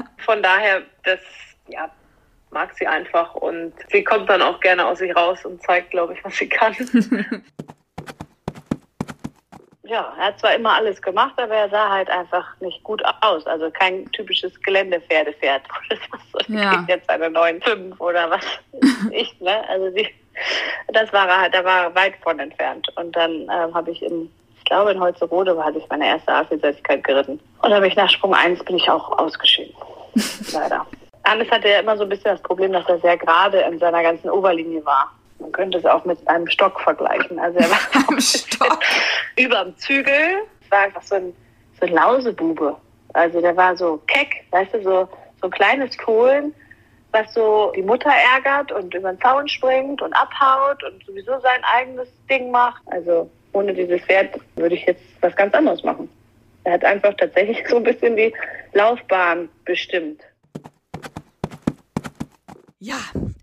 Von 0.25 0.41
daher, 0.41 0.83
das 1.03 1.19
ja, 1.67 1.89
mag 2.51 2.74
sie 2.77 2.88
einfach 2.88 3.36
und 3.36 3.74
sie 3.91 4.03
kommt 4.03 4.29
dann 4.29 4.41
auch 4.41 4.60
gerne 4.60 4.86
aus 4.86 5.00
sich 5.00 5.15
raus 5.15 5.43
und 5.45 5.62
zeigt, 5.63 5.91
glaube 5.91 6.13
ich, 6.13 6.24
was 6.24 6.36
sie 6.38 6.48
kann. 6.48 6.75
Ja, 9.85 10.13
er 10.17 10.27
hat 10.27 10.39
zwar 10.39 10.55
immer 10.55 10.73
alles 10.75 11.01
gemacht, 11.01 11.33
aber 11.37 11.55
er 11.55 11.69
sah 11.69 11.89
halt 11.89 12.09
einfach 12.09 12.45
nicht 12.61 12.81
gut 12.83 13.03
aus. 13.21 13.45
Also 13.45 13.69
kein 13.69 14.09
typisches 14.11 14.59
Geländepferdepferd. 14.61 15.63
Das 16.33 16.47
ja. 16.47 16.83
jetzt 16.87 17.09
eine 17.09 17.27
9,5 17.27 17.97
oder 17.99 18.29
was 18.29 18.43
ich, 19.11 19.39
ne? 19.39 19.63
Also 19.69 19.89
die, 19.91 20.09
das 20.91 21.13
war 21.13 21.27
er 21.27 21.41
halt, 21.41 21.53
da 21.53 21.63
war 21.63 21.83
er 21.83 21.95
weit 21.95 22.15
von 22.23 22.39
entfernt. 22.39 22.87
Und 22.97 23.15
dann 23.15 23.31
ähm, 23.31 23.73
habe 23.73 23.91
ich 23.91 24.01
in, 24.01 24.31
ich 24.57 24.65
glaube 24.65 24.91
in 24.91 24.99
Holzerode 24.99 25.63
hatte 25.63 25.77
ich 25.77 25.87
meine 25.89 26.07
erste 26.07 26.33
A-Vielseitigkeit 26.33 27.03
geritten. 27.03 27.39
Und 27.61 27.69
dann 27.69 27.81
bin 27.81 27.91
ich 27.91 27.95
nach 27.95 28.09
Sprung 28.09 28.33
1 28.33 28.63
bin 28.65 28.77
ich 28.77 28.89
auch 28.89 29.17
ausgeschieden. 29.19 29.75
Leider. 30.53 30.85
Anders 31.23 31.51
hatte 31.51 31.69
er 31.69 31.81
immer 31.81 31.95
so 31.95 32.03
ein 32.03 32.09
bisschen 32.09 32.31
das 32.31 32.41
Problem, 32.41 32.73
dass 32.73 32.87
er 32.89 32.99
sehr 32.99 33.17
gerade 33.17 33.59
in 33.59 33.79
seiner 33.79 34.01
ganzen 34.01 34.29
Oberlinie 34.29 34.83
war. 34.85 35.11
Man 35.39 35.51
könnte 35.51 35.77
es 35.77 35.85
auch 35.85 36.05
mit 36.05 36.25
einem 36.27 36.47
Stock 36.47 36.79
vergleichen. 36.81 37.39
Also 37.39 37.59
er 37.59 37.69
war 37.69 38.07
am 38.07 38.19
Stock 38.19 38.79
über 39.37 39.63
dem 39.65 39.77
Zügel. 39.77 40.43
war 40.69 40.79
einfach 40.79 41.03
so 41.03 41.15
ein, 41.15 41.33
so 41.79 41.85
ein 41.85 41.93
Lausebube. 41.93 42.77
Also 43.13 43.41
der 43.41 43.55
war 43.55 43.77
so 43.77 44.01
keck, 44.07 44.43
weißt 44.51 44.73
du, 44.73 44.83
so, 44.83 45.09
so 45.41 45.47
ein 45.47 45.51
kleines 45.51 45.95
Fohlen, 45.95 46.53
was 47.11 47.33
so 47.33 47.71
die 47.75 47.83
Mutter 47.83 48.09
ärgert 48.09 48.71
und 48.71 48.93
über 48.93 49.11
den 49.11 49.21
Zaun 49.21 49.47
springt 49.47 50.01
und 50.01 50.13
abhaut 50.13 50.83
und 50.83 51.05
sowieso 51.05 51.39
sein 51.39 51.63
eigenes 51.63 52.07
Ding 52.29 52.49
macht. 52.49 52.81
Also 52.87 53.29
ohne 53.53 53.73
dieses 53.73 54.01
Pferd 54.01 54.39
würde 54.55 54.75
ich 54.75 54.85
jetzt 54.85 55.03
was 55.21 55.35
ganz 55.35 55.53
anderes 55.53 55.83
machen. 55.83 56.09
Er 56.63 56.73
hat 56.73 56.85
einfach 56.85 57.13
tatsächlich 57.15 57.63
so 57.69 57.77
ein 57.77 57.83
bisschen 57.83 58.15
die 58.15 58.33
Laufbahn 58.73 59.49
bestimmt. 59.65 60.21
Ja, 62.79 62.97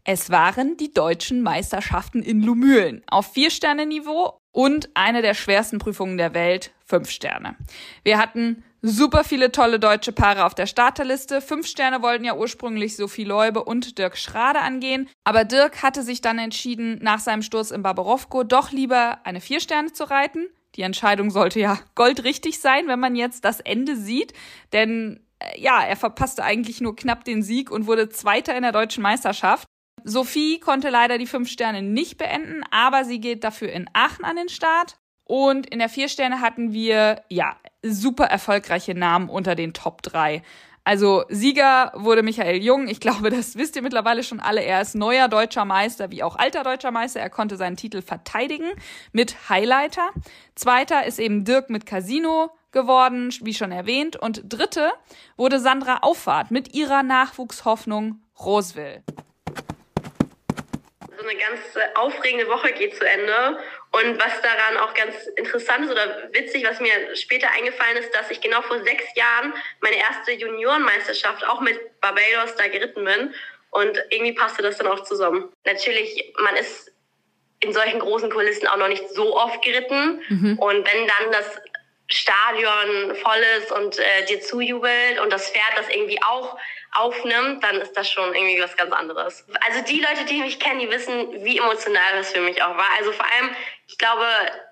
Es 0.05 0.31
waren 0.31 0.77
die 0.77 0.93
deutschen 0.93 1.43
Meisterschaften 1.43 2.23
in 2.23 2.43
Lumülen 2.43 3.03
auf 3.07 3.33
Vier-Sterne-Niveau 3.33 4.39
und 4.53 4.89
eine 4.95 5.23
der 5.23 5.35
schwersten 5.35 5.79
Prüfungen 5.79 6.17
der 6.17 6.35
Welt, 6.35 6.73
fünf 6.87 7.11
Sterne. 7.11 7.57
Wir 8.03 8.19
hatten 8.19 8.65
super 8.83 9.25
viele 9.25 9.53
tolle 9.53 9.79
deutsche 9.79 10.13
Paare 10.13 10.45
auf 10.45 10.55
der 10.55 10.67
Starterliste. 10.67 11.41
Fünf 11.41 11.67
Sterne 11.67 12.03
wollten 12.03 12.25
ja 12.25 12.35
ursprünglich 12.35 12.97
Sophie 12.97 13.25
Leube 13.25 13.65
und 13.65 13.99
Dirk 13.99 14.17
Schrade 14.17 14.61
angehen, 14.61 15.09
aber 15.25 15.45
Dirk 15.45 15.83
hatte 15.83 16.03
sich 16.03 16.21
dann 16.21 16.39
entschieden, 16.39 16.99
nach 17.03 17.21
seinem 17.21 17.43
Sturz 17.43 17.71
in 17.71 17.83
Barbarowko 17.83 18.43
doch 18.43 18.73
lieber 18.73 19.19
eine 19.25 19.41
Vier 19.41 19.61
Sterne 19.61 19.93
zu 19.93 20.05
reiten. 20.05 20.49
Die 20.77 20.83
Entscheidung 20.83 21.31
sollte 21.31 21.61
ja 21.61 21.79
goldrichtig 21.95 22.61
sein, 22.61 22.87
wenn 22.87 23.01
man 23.01 23.17
jetzt 23.17 23.45
das 23.45 23.61
Ende 23.61 23.97
sieht, 23.97 24.33
denn 24.73 25.21
äh, 25.41 25.61
ja, 25.61 25.83
er 25.83 25.97
verpasste 25.97 26.45
eigentlich 26.45 26.81
nur 26.81 26.95
knapp 26.95 27.25
den 27.25 27.43
Sieg 27.43 27.71
und 27.71 27.87
wurde 27.87 28.09
Zweiter 28.09 28.57
in 28.57 28.63
der 28.63 28.73
deutschen 28.73 29.03
Meisterschaft. 29.03 29.67
Sophie 30.05 30.61
konnte 30.61 30.91
leider 30.91 31.19
die 31.19 31.27
fünf 31.27 31.49
Sterne 31.49 31.83
nicht 31.83 32.19
beenden, 32.19 32.63
aber 32.71 33.05
sie 33.05 33.21
geht 33.21 33.45
dafür 33.45 33.73
in 33.73 33.89
Aachen 33.93 34.25
an 34.25 34.37
den 34.37 34.49
Start. 34.49 34.97
Und 35.25 35.67
in 35.67 35.79
der 35.79 35.89
vier 35.89 36.09
Sterne 36.09 36.41
hatten 36.41 36.73
wir, 36.73 37.23
ja, 37.29 37.57
super 37.83 38.25
erfolgreiche 38.25 38.95
Namen 38.95 39.29
unter 39.29 39.55
den 39.55 39.73
Top 39.73 40.03
3. 40.03 40.43
Also 40.83 41.25
Sieger 41.29 41.93
wurde 41.95 42.23
Michael 42.23 42.63
Jung. 42.63 42.89
Ich 42.89 43.01
glaube, 43.01 43.31
das 43.31 43.57
wisst 43.57 43.77
ihr 43.77 43.83
mittlerweile 43.83 44.25
schon 44.25 44.41
alle. 44.41 44.63
Er 44.63 44.81
ist 44.81 44.95
neuer 44.95 45.29
deutscher 45.29 45.65
Meister 45.65 46.11
wie 46.11 46.23
auch 46.23 46.37
alter 46.37 46.65
deutscher 46.65 46.91
Meister. 46.91 47.21
Er 47.21 47.31
konnte 47.31 47.57
seinen 47.57 47.77
Titel 47.77 48.03
verteidigen 48.03 48.71
mit 49.13 49.49
Highlighter. 49.49 50.11
Zweiter 50.57 51.07
ist 51.07 51.19
eben 51.19 51.45
Dirk 51.45 51.71
mit 51.71 51.87
Casino 51.87 52.51
geworden, 52.73 53.33
wie 53.43 53.55
schon 53.55 53.73
erwähnt. 53.73 54.17
Und 54.17 54.43
dritte 54.49 54.91
wurde 55.37 55.61
Sandra 55.61 55.99
Auffahrt 55.99 56.51
mit 56.51 56.75
ihrer 56.75 57.03
Nachwuchshoffnung 57.03 58.21
Roseville 58.41 59.05
so 61.21 61.29
eine 61.29 61.39
ganz 61.39 61.61
aufregende 61.95 62.49
Woche 62.49 62.73
geht 62.73 62.97
zu 62.97 63.09
Ende. 63.09 63.59
Und 63.93 64.19
was 64.19 64.41
daran 64.41 64.77
auch 64.79 64.95
ganz 64.95 65.27
interessant 65.37 65.85
ist 65.85 65.91
oder 65.91 66.33
witzig, 66.33 66.65
was 66.65 66.81
mir 66.81 67.17
später 67.17 67.51
eingefallen 67.51 67.97
ist, 67.97 68.15
dass 68.15 68.31
ich 68.31 68.41
genau 68.41 68.63
vor 68.63 68.83
sechs 68.83 69.05
Jahren 69.15 69.53
meine 69.81 69.97
erste 69.97 70.33
Juniorenmeisterschaft 70.33 71.45
auch 71.47 71.61
mit 71.61 72.01
Barbados 72.01 72.55
da 72.57 72.69
geritten 72.69 73.05
bin. 73.05 73.35
Und 73.71 74.03
irgendwie 74.11 74.33
passte 74.33 74.63
das 74.63 74.79
dann 74.79 74.87
auch 74.87 75.05
zusammen. 75.05 75.53
Natürlich, 75.65 76.33
man 76.39 76.57
ist 76.57 76.93
in 77.61 77.73
solchen 77.73 78.01
großen 78.01 78.31
Kulissen 78.31 78.67
auch 78.67 78.79
noch 78.79 78.89
nicht 78.89 79.09
so 79.11 79.37
oft 79.37 79.63
geritten. 79.63 80.23
Mhm. 80.29 80.59
Und 80.59 80.87
wenn 80.87 81.07
dann 81.07 81.33
das 81.33 81.61
Stadion 82.09 83.15
voll 83.17 83.43
ist 83.59 83.71
und 83.71 83.99
äh, 83.99 84.25
dir 84.27 84.41
zujubelt 84.41 85.21
und 85.23 85.33
das 85.33 85.51
Pferd 85.51 85.73
das 85.77 85.89
irgendwie 85.89 86.21
auch 86.23 86.59
aufnimmt, 86.93 87.63
dann 87.63 87.77
ist 87.77 87.97
das 87.97 88.11
schon 88.11 88.35
irgendwie 88.35 88.61
was 88.61 88.77
ganz 88.77 88.93
anderes. 88.93 89.45
Also 89.67 89.83
die 89.83 90.01
Leute, 90.01 90.25
die 90.25 90.41
mich 90.41 90.59
kennen, 90.59 90.81
die 90.81 90.91
wissen, 90.91 91.45
wie 91.45 91.59
emotional 91.59 92.17
das 92.17 92.33
für 92.33 92.41
mich 92.41 92.63
auch 92.63 92.77
war. 92.77 92.89
Also 92.99 93.13
vor 93.13 93.25
allem, 93.25 93.55
ich 93.87 93.97
glaube, 93.99 94.27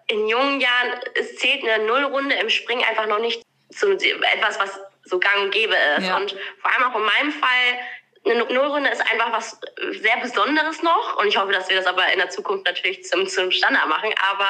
in 0.09 0.27
jungen 0.27 0.61
Jahren, 0.61 1.01
es 1.15 1.37
zählt 1.37 1.63
eine 1.63 1.85
Nullrunde 1.85 2.35
im 2.35 2.51
Springen 2.51 2.85
einfach 2.85 3.07
noch 3.07 3.21
nicht 3.21 3.43
zu 3.71 3.93
etwas, 3.93 4.59
was 4.59 4.81
so 5.05 5.19
gang 5.19 5.43
und 5.43 5.51
gäbe 5.51 5.75
ist. 5.97 6.07
Ja. 6.07 6.17
Und 6.17 6.35
vor 6.61 6.75
allem 6.75 6.91
auch 6.91 6.97
in 6.97 7.05
meinem 7.05 7.33
Fall, 7.33 7.79
eine 8.25 8.45
Nullrunde 8.53 8.91
ist 8.91 9.01
einfach 9.01 9.33
was 9.33 9.61
sehr 10.01 10.17
Besonderes 10.19 10.83
noch. 10.83 11.17
Und 11.19 11.29
ich 11.29 11.37
hoffe, 11.37 11.53
dass 11.53 11.69
wir 11.69 11.77
das 11.77 11.87
aber 11.87 12.13
in 12.13 12.19
der 12.19 12.31
Zukunft 12.31 12.67
natürlich 12.67 13.05
zum, 13.05 13.27
zum 13.27 13.51
Standard 13.51 13.89
machen. 13.89 14.13
Aber 14.31 14.49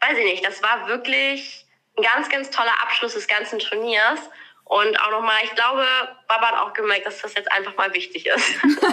weiß 0.00 0.18
ich 0.18 0.24
nicht, 0.24 0.46
das 0.46 0.62
war 0.62 0.88
wirklich 0.88 1.64
ein 1.96 2.02
ganz, 2.02 2.28
ganz 2.28 2.50
toller 2.50 2.80
Abschluss 2.82 3.14
des 3.14 3.26
ganzen 3.26 3.58
Turniers. 3.58 4.20
Und 4.68 5.00
auch 5.00 5.10
nochmal, 5.10 5.36
ich 5.44 5.54
glaube, 5.54 5.82
Baba 6.28 6.48
hat 6.48 6.58
auch 6.62 6.74
gemerkt, 6.74 7.06
dass 7.06 7.22
das 7.22 7.34
jetzt 7.34 7.50
einfach 7.50 7.74
mal 7.76 7.92
wichtig 7.94 8.26
ist. 8.26 8.60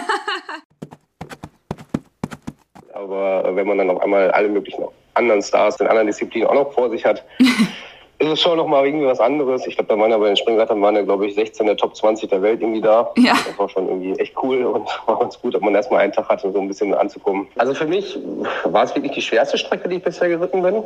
Aber 2.94 3.54
wenn 3.54 3.66
man 3.66 3.76
dann 3.76 3.90
auf 3.90 4.00
einmal 4.00 4.30
alle 4.30 4.48
möglichen 4.48 4.86
anderen 5.12 5.42
Stars 5.42 5.78
in 5.80 5.86
anderen 5.86 6.06
Disziplinen 6.06 6.48
auch 6.48 6.54
noch 6.54 6.72
vor 6.72 6.88
sich 6.88 7.04
hat, 7.04 7.22
ist 8.18 8.28
es 8.28 8.40
schon 8.40 8.56
nochmal 8.56 8.86
irgendwie 8.86 9.04
was 9.04 9.20
anderes. 9.20 9.66
Ich 9.66 9.76
glaube, 9.76 9.94
da 9.94 10.00
waren 10.00 10.10
ja 10.10 10.16
bei 10.16 10.28
den 10.28 10.36
Springreitern 10.38 10.80
waren 10.80 10.96
ja, 10.96 11.02
glaube 11.02 11.26
ich, 11.26 11.34
16 11.34 11.66
der 11.66 11.76
Top 11.76 11.94
20 11.94 12.30
der 12.30 12.40
Welt 12.40 12.62
irgendwie 12.62 12.80
da. 12.80 13.12
Ja. 13.18 13.34
Das 13.46 13.58
war 13.58 13.68
schon 13.68 13.86
irgendwie 13.86 14.18
echt 14.18 14.34
cool 14.42 14.64
und 14.64 14.88
war 15.06 15.18
ganz 15.18 15.38
gut, 15.38 15.54
ob 15.54 15.60
man 15.60 15.74
erstmal 15.74 16.00
einen 16.00 16.14
Tag 16.14 16.26
hatte, 16.30 16.50
so 16.50 16.58
ein 16.58 16.68
bisschen 16.68 16.94
anzukommen. 16.94 17.48
Also 17.56 17.74
für 17.74 17.86
mich 17.86 18.18
war 18.64 18.84
es 18.84 18.94
wirklich 18.94 19.12
die 19.12 19.20
schwerste 19.20 19.58
Strecke, 19.58 19.90
die 19.90 19.96
ich 19.96 20.02
bisher 20.02 20.28
geritten 20.30 20.62
bin. 20.62 20.82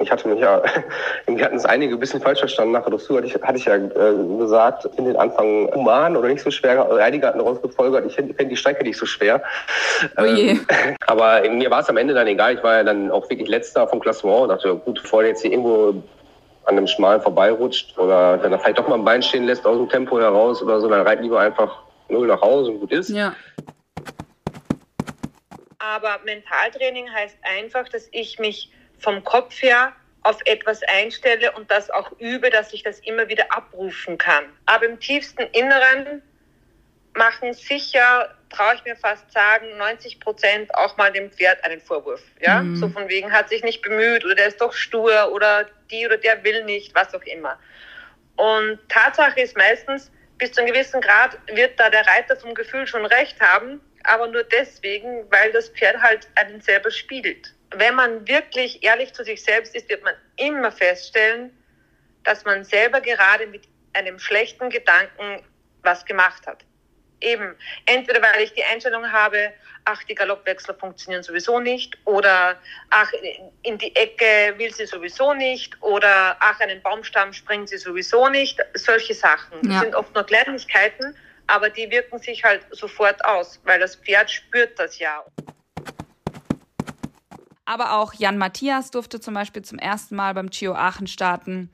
Ich 0.00 0.10
hatte 0.10 0.28
mich 0.28 0.40
ja, 0.40 0.62
wir 1.26 1.44
hatten 1.44 1.56
es 1.56 1.64
einige 1.64 1.94
ein 1.94 2.00
bisschen 2.00 2.20
falsch 2.20 2.40
verstanden. 2.40 2.72
Nach 2.72 2.82
der 2.82 2.92
Dressur 2.92 3.18
hatte 3.18 3.26
ich, 3.26 3.34
hatte 3.34 3.58
ich 3.58 3.64
ja 3.64 3.76
äh, 3.76 4.38
gesagt, 4.38 4.86
in 4.96 5.04
den 5.04 5.16
Anfang 5.16 5.70
human 5.74 6.16
oder 6.16 6.28
nicht 6.28 6.42
so 6.42 6.50
schwer. 6.50 6.90
Einige 7.00 7.26
hatten 7.26 7.40
rausgefolgert, 7.40 8.06
ich 8.06 8.14
finde 8.14 8.46
die 8.46 8.56
Strecke 8.56 8.84
nicht 8.84 8.98
so 8.98 9.06
schwer. 9.06 9.42
Oh 10.16 10.24
je. 10.24 10.50
Ähm, 10.50 10.66
aber 11.06 11.48
mir 11.48 11.70
war 11.70 11.80
es 11.80 11.88
am 11.88 11.96
Ende 11.96 12.14
dann 12.14 12.26
egal. 12.26 12.54
Ich 12.54 12.62
war 12.62 12.76
ja 12.76 12.84
dann 12.84 13.10
auch 13.10 13.28
wirklich 13.30 13.48
letzter 13.48 13.86
vom 13.88 14.00
Klassement 14.00 14.42
und 14.42 14.48
dachte, 14.48 14.74
gut, 14.76 15.02
bevor 15.02 15.22
der 15.22 15.30
jetzt 15.30 15.42
hier 15.42 15.52
irgendwo 15.52 16.02
an 16.66 16.78
einem 16.78 16.86
Schmalen 16.86 17.20
vorbeirutscht 17.20 17.98
oder 17.98 18.38
dann 18.38 18.58
vielleicht 18.58 18.78
doch 18.78 18.88
mal 18.88 18.96
ein 18.96 19.04
Bein 19.04 19.22
stehen 19.22 19.44
lässt 19.44 19.66
aus 19.66 19.76
dem 19.76 19.88
Tempo 19.88 20.18
heraus 20.18 20.62
oder 20.62 20.80
so, 20.80 20.88
dann 20.88 21.02
reit 21.02 21.20
lieber 21.20 21.40
einfach 21.40 21.82
null 22.08 22.26
nach 22.26 22.40
Hause 22.40 22.70
und 22.70 22.80
gut 22.80 22.92
ist. 22.92 23.10
Ja. 23.10 23.34
Aber 25.78 26.18
Mentaltraining 26.24 27.12
heißt 27.12 27.36
einfach, 27.58 27.88
dass 27.88 28.08
ich 28.12 28.38
mich 28.38 28.70
vom 29.04 29.22
Kopf 29.22 29.62
her 29.62 29.92
auf 30.22 30.38
etwas 30.46 30.82
einstelle 30.84 31.52
und 31.52 31.70
das 31.70 31.90
auch 31.90 32.10
übe, 32.18 32.50
dass 32.50 32.72
ich 32.72 32.82
das 32.82 32.98
immer 33.00 33.28
wieder 33.28 33.52
abrufen 33.52 34.16
kann. 34.18 34.44
Aber 34.64 34.86
im 34.86 34.98
tiefsten 34.98 35.42
Inneren 35.52 36.22
machen 37.12 37.52
sicher, 37.52 38.34
traue 38.48 38.74
ich 38.74 38.84
mir 38.84 38.96
fast 38.96 39.30
sagen, 39.30 39.76
90 39.76 40.18
Prozent 40.20 40.74
auch 40.74 40.96
mal 40.96 41.12
dem 41.12 41.30
Pferd 41.30 41.62
einen 41.62 41.80
Vorwurf. 41.80 42.22
Ja, 42.40 42.62
mhm. 42.62 42.76
so 42.76 42.88
von 42.88 43.08
wegen 43.08 43.30
hat 43.30 43.50
sich 43.50 43.62
nicht 43.62 43.82
bemüht 43.82 44.24
oder 44.24 44.34
der 44.34 44.48
ist 44.48 44.60
doch 44.60 44.72
stur 44.72 45.30
oder 45.32 45.66
die 45.90 46.06
oder 46.06 46.16
der 46.16 46.42
will 46.42 46.64
nicht, 46.64 46.94
was 46.94 47.14
auch 47.14 47.22
immer. 47.22 47.58
Und 48.36 48.80
Tatsache 48.88 49.40
ist 49.40 49.56
meistens, 49.56 50.10
bis 50.38 50.52
zu 50.52 50.62
einem 50.62 50.72
gewissen 50.72 51.00
Grad 51.02 51.38
wird 51.52 51.78
da 51.78 51.90
der 51.90 52.06
Reiter 52.06 52.34
vom 52.36 52.54
Gefühl 52.54 52.86
schon 52.86 53.04
recht 53.04 53.38
haben, 53.40 53.80
aber 54.04 54.26
nur 54.26 54.42
deswegen, 54.44 55.30
weil 55.30 55.52
das 55.52 55.68
Pferd 55.68 56.00
halt 56.02 56.26
einen 56.34 56.60
selber 56.62 56.90
spiegelt 56.90 57.54
wenn 57.76 57.94
man 57.94 58.26
wirklich 58.26 58.82
ehrlich 58.82 59.12
zu 59.12 59.24
sich 59.24 59.42
selbst 59.42 59.74
ist, 59.74 59.88
wird 59.88 60.02
man 60.02 60.14
immer 60.36 60.72
feststellen, 60.72 61.56
dass 62.24 62.44
man 62.44 62.64
selber 62.64 63.00
gerade 63.00 63.46
mit 63.46 63.68
einem 63.92 64.18
schlechten 64.18 64.70
Gedanken 64.70 65.44
was 65.82 66.04
gemacht 66.04 66.46
hat. 66.46 66.64
Eben, 67.20 67.54
entweder 67.86 68.20
weil 68.22 68.42
ich 68.42 68.52
die 68.52 68.64
Einstellung 68.64 69.10
habe, 69.10 69.52
ach, 69.84 70.02
die 70.04 70.14
Galoppwechsel 70.14 70.74
funktionieren 70.74 71.22
sowieso 71.22 71.60
nicht, 71.60 71.96
oder 72.04 72.60
ach, 72.90 73.10
in 73.62 73.78
die 73.78 73.94
Ecke 73.94 74.54
will 74.58 74.72
sie 74.72 74.86
sowieso 74.86 75.32
nicht, 75.32 75.80
oder 75.82 76.36
ach, 76.40 76.60
einen 76.60 76.82
Baumstamm 76.82 77.32
springt 77.32 77.68
sie 77.68 77.78
sowieso 77.78 78.28
nicht. 78.28 78.60
Solche 78.74 79.14
Sachen. 79.14 79.60
Ja. 79.62 79.74
Das 79.74 79.80
sind 79.82 79.94
oft 79.94 80.14
nur 80.14 80.24
Kleinigkeiten, 80.24 81.16
aber 81.46 81.70
die 81.70 81.90
wirken 81.90 82.18
sich 82.18 82.42
halt 82.44 82.66
sofort 82.70 83.24
aus, 83.24 83.60
weil 83.64 83.78
das 83.78 83.96
Pferd 83.96 84.30
spürt 84.30 84.78
das 84.78 84.98
ja. 84.98 85.24
Aber 87.64 87.98
auch 87.98 88.12
Jan 88.14 88.38
Matthias 88.38 88.90
durfte 88.90 89.20
zum 89.20 89.34
Beispiel 89.34 89.62
zum 89.62 89.78
ersten 89.78 90.16
Mal 90.16 90.34
beim 90.34 90.50
Chio 90.50 90.74
Aachen 90.74 91.06
starten. 91.06 91.70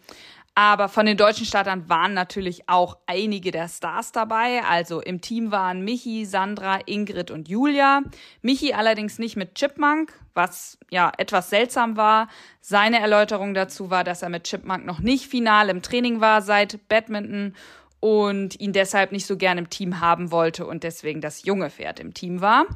Aber 0.55 0.89
von 0.89 1.07
den 1.07 1.17
deutschen 1.17 1.47
Startern 1.47 1.89
waren 1.89 2.13
natürlich 2.13 2.69
auch 2.69 2.99
einige 3.07 3.51
der 3.51 3.69
Stars 3.69 4.13
dabei. 4.13 4.63
Also 4.65 5.01
im 5.01 5.21
Team 5.21 5.53
waren 5.53 5.85
Michi, 5.85 6.27
Sandra, 6.27 6.81
Ingrid 6.87 7.31
und 7.31 7.49
Julia. 7.49 8.03
Michi 8.43 8.75
allerdings 8.75 9.19
nicht 9.19 9.37
mit 9.37 9.55
Chipmunk, 9.55 10.13
was 10.35 10.79
ja 10.91 11.13
etwas 11.19 11.51
seltsam 11.51 11.97
war. 11.97 12.29
Seine 12.61 13.01
Erläuterung 13.01 13.55
dazu 13.55 13.91
war, 13.91 14.05
dass 14.05 14.23
er 14.23 14.29
mit 14.29 14.45
Chipmunk 14.45 14.85
noch 14.85 14.99
nicht 14.99 15.27
final 15.27 15.71
im 15.71 15.83
Training 15.83 16.21
war 16.21 16.43
seit 16.43 16.89
Badminton 16.89 17.55
und 18.01 18.59
ihn 18.59 18.73
deshalb 18.73 19.13
nicht 19.13 19.27
so 19.27 19.37
gern 19.37 19.59
im 19.59 19.71
Team 19.71 20.01
haben 20.01 20.31
wollte 20.31 20.67
und 20.67 20.83
deswegen 20.83 21.21
das 21.21 21.45
junge 21.45 21.71
Pferd 21.71 22.01
im 22.01 22.15
Team 22.15 22.41
war. 22.41 22.67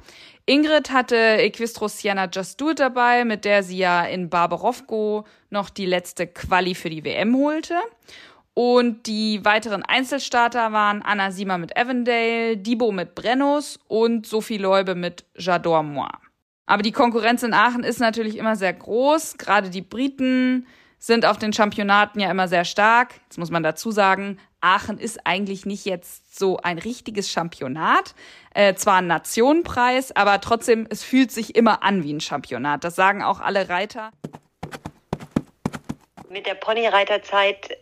Ingrid 0.46 0.90
hatte 0.90 1.16
Equistros 1.16 1.98
Sienna 1.98 2.28
Just 2.30 2.60
Do 2.60 2.70
It 2.70 2.80
dabei, 2.80 3.24
mit 3.24 3.46
der 3.46 3.62
sie 3.62 3.78
ja 3.78 4.04
in 4.04 4.28
Barbarovko 4.28 5.24
noch 5.48 5.70
die 5.70 5.86
letzte 5.86 6.26
Quali 6.26 6.74
für 6.74 6.90
die 6.90 7.04
WM 7.04 7.34
holte. 7.36 7.76
Und 8.52 9.06
die 9.06 9.44
weiteren 9.44 9.82
Einzelstarter 9.82 10.72
waren 10.72 11.02
Anna 11.02 11.32
Siemer 11.32 11.58
mit 11.58 11.76
Avondale, 11.76 12.56
Dibo 12.56 12.92
mit 12.92 13.14
Brennus 13.16 13.80
und 13.88 14.26
Sophie 14.26 14.58
Leube 14.58 14.94
mit 14.94 15.24
J'adore 15.36 15.82
Moi. 15.82 16.08
Aber 16.66 16.82
die 16.82 16.92
Konkurrenz 16.92 17.42
in 17.42 17.52
Aachen 17.52 17.82
ist 17.82 17.98
natürlich 17.98 18.36
immer 18.38 18.54
sehr 18.56 18.72
groß. 18.72 19.38
Gerade 19.38 19.70
die 19.70 19.82
Briten 19.82 20.66
sind 20.98 21.26
auf 21.26 21.36
den 21.36 21.52
Championaten 21.52 22.20
ja 22.20 22.30
immer 22.30 22.48
sehr 22.48 22.64
stark. 22.64 23.14
Jetzt 23.24 23.38
muss 23.38 23.50
man 23.50 23.62
dazu 23.62 23.90
sagen, 23.90 24.38
Aachen 24.64 24.98
ist 24.98 25.26
eigentlich 25.26 25.66
nicht 25.66 25.84
jetzt 25.84 26.36
so 26.36 26.56
ein 26.56 26.78
richtiges 26.78 27.30
Championat. 27.30 28.14
Äh, 28.54 28.74
zwar 28.74 28.96
ein 28.96 29.06
Nationenpreis, 29.06 30.16
aber 30.16 30.40
trotzdem, 30.40 30.86
es 30.90 31.04
fühlt 31.04 31.30
sich 31.30 31.54
immer 31.54 31.82
an 31.82 32.02
wie 32.02 32.12
ein 32.12 32.20
Championat. 32.20 32.82
Das 32.82 32.96
sagen 32.96 33.22
auch 33.22 33.40
alle 33.40 33.68
Reiter. 33.68 34.10
Mit 36.30 36.46
der 36.46 36.54
Ponyreiterzeit 36.54 37.78